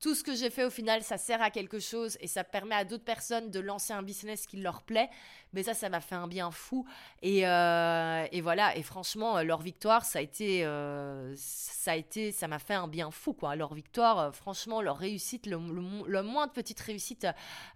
[0.00, 2.74] tout ce que j'ai fait au final, ça sert à quelque chose et ça permet
[2.74, 5.08] à d'autres personnes de lancer un business qui leur plaît.
[5.52, 6.84] Mais ça, ça m'a fait un bien fou.
[7.22, 8.76] Et, euh, voilà.
[8.76, 12.88] Et franchement, leur victoire, ça a été, euh, ça a été, ça m'a fait un
[12.88, 13.54] bien fou, quoi.
[13.56, 15.58] Leur victoire, euh, franchement, leur réussite, le,
[16.06, 17.26] le, moins de petite réussite,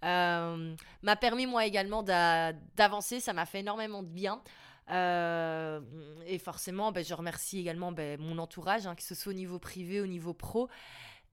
[0.02, 3.20] m'a permis moi également d'avancer.
[3.20, 4.42] Ça m'a fait énormément de bien.
[4.90, 9.58] et forcément, ben, je remercie également ben, mon entourage, hein, que ce soit au niveau
[9.58, 10.68] privé, au niveau pro.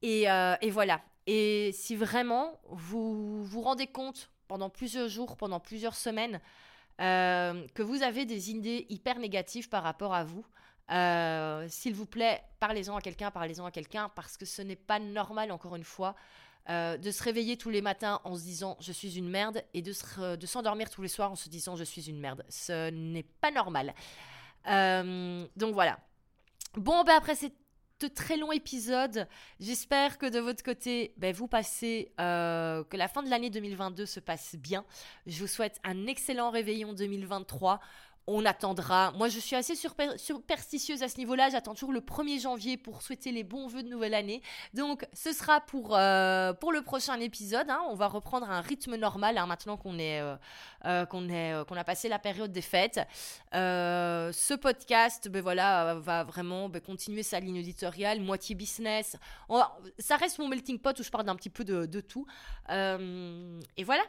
[0.06, 1.02] Euh, et, voilà.
[1.28, 6.40] Et si vraiment vous vous rendez compte pendant plusieurs jours, pendant plusieurs semaines,
[7.02, 10.46] euh, que vous avez des idées hyper négatives par rapport à vous,
[10.92, 15.00] euh, s'il vous plaît, parlez-en à quelqu'un, parlez-en à quelqu'un, parce que ce n'est pas
[15.00, 16.16] normal, encore une fois,
[16.68, 19.92] de se réveiller tous les matins en se disant je suis une merde et de,
[19.94, 22.44] s'endormir tous les soirs en se disant je suis une merde.
[22.50, 23.94] Ce n'est pas normal.
[24.66, 26.00] donc voilà.
[26.76, 27.65] Bon, ben après cette
[28.00, 29.28] de très long épisode.
[29.60, 34.06] J'espère que de votre côté, ben, vous passez, euh, que la fin de l'année 2022
[34.06, 34.84] se passe bien.
[35.28, 37.80] Je vous souhaite un excellent réveillon 2023.
[38.28, 39.12] On attendra.
[39.12, 41.50] Moi, je suis assez superstitieuse à ce niveau-là.
[41.50, 44.42] J'attends toujours le 1er janvier pour souhaiter les bons vœux de nouvelle année.
[44.74, 47.70] Donc, ce sera pour, euh, pour le prochain épisode.
[47.70, 47.82] Hein.
[47.90, 50.38] On va reprendre un rythme normal hein, maintenant euh,
[50.86, 53.00] euh, qu'on a passé la période des fêtes.
[53.54, 59.18] ce podcast, ben voilà, va vraiment ben, continuer sa ligne éditoriale, moitié business.
[60.00, 62.26] ça reste mon melting pot où je parle d'un petit peu de tout.
[62.70, 64.04] et voilà.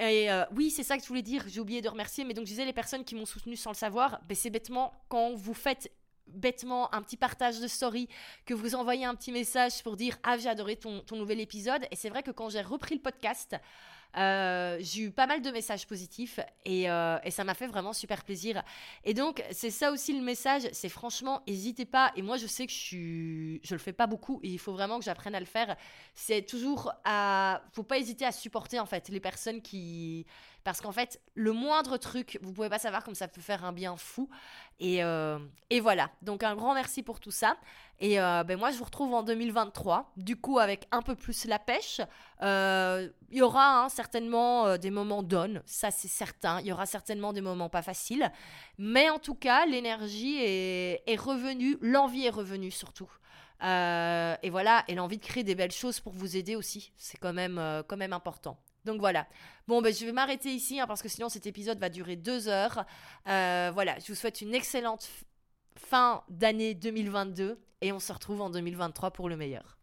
[0.00, 2.46] Et euh, oui, c'est ça que je voulais dire, j'ai oublié de remercier, mais donc
[2.46, 5.52] je disais les personnes qui m'ont soutenu sans le savoir, ben c'est bêtement quand vous
[5.54, 5.92] faites
[6.26, 8.08] bêtement un petit partage de story,
[8.46, 11.86] que vous envoyez un petit message pour dire Ah, j'ai adoré ton, ton nouvel épisode.
[11.90, 13.56] Et c'est vrai que quand j'ai repris le podcast,
[14.16, 17.92] euh, j'ai eu pas mal de messages positifs et, euh, et ça m'a fait vraiment
[17.92, 18.62] super plaisir.
[19.04, 22.12] Et donc, c'est ça aussi le message, c'est franchement, n'hésitez pas.
[22.16, 24.72] Et moi, je sais que je, suis, je le fais pas beaucoup et il faut
[24.72, 25.76] vraiment que j'apprenne à le faire.
[26.14, 27.62] C'est toujours à.
[27.72, 30.26] Faut pas hésiter à supporter en fait les personnes qui
[30.64, 33.72] parce qu'en fait, le moindre truc, vous pouvez pas savoir comme ça peut faire un
[33.72, 34.28] bien fou.
[34.78, 35.38] Et, euh,
[35.80, 36.10] voilà.
[36.22, 37.56] Donc un grand merci pour tout ça.
[37.98, 41.44] Et euh, ben moi, je vous retrouve en 2023, du coup avec un peu plus
[41.44, 42.00] la pêche.
[42.42, 46.60] Euh, il y aura hein, certainement des moments down, ça c'est certain.
[46.60, 48.30] Il y aura certainement des moments pas faciles.
[48.78, 53.10] Mais en tout cas, l'énergie est, est revenue, l'envie est revenue surtout.
[53.62, 57.32] et voilà, et l'envie de créer des belles choses pour vous aider aussi, c'est quand
[57.32, 58.58] même, quand même important.
[58.84, 59.26] Donc voilà.
[59.68, 62.48] Bon, ben, je vais m'arrêter ici hein, parce que sinon cet épisode va durer deux
[62.48, 62.84] heures.
[63.28, 65.08] Euh, voilà, je vous souhaite une excellente
[65.76, 69.78] fin d'année 2022 et on se retrouve en 2023 pour le meilleur.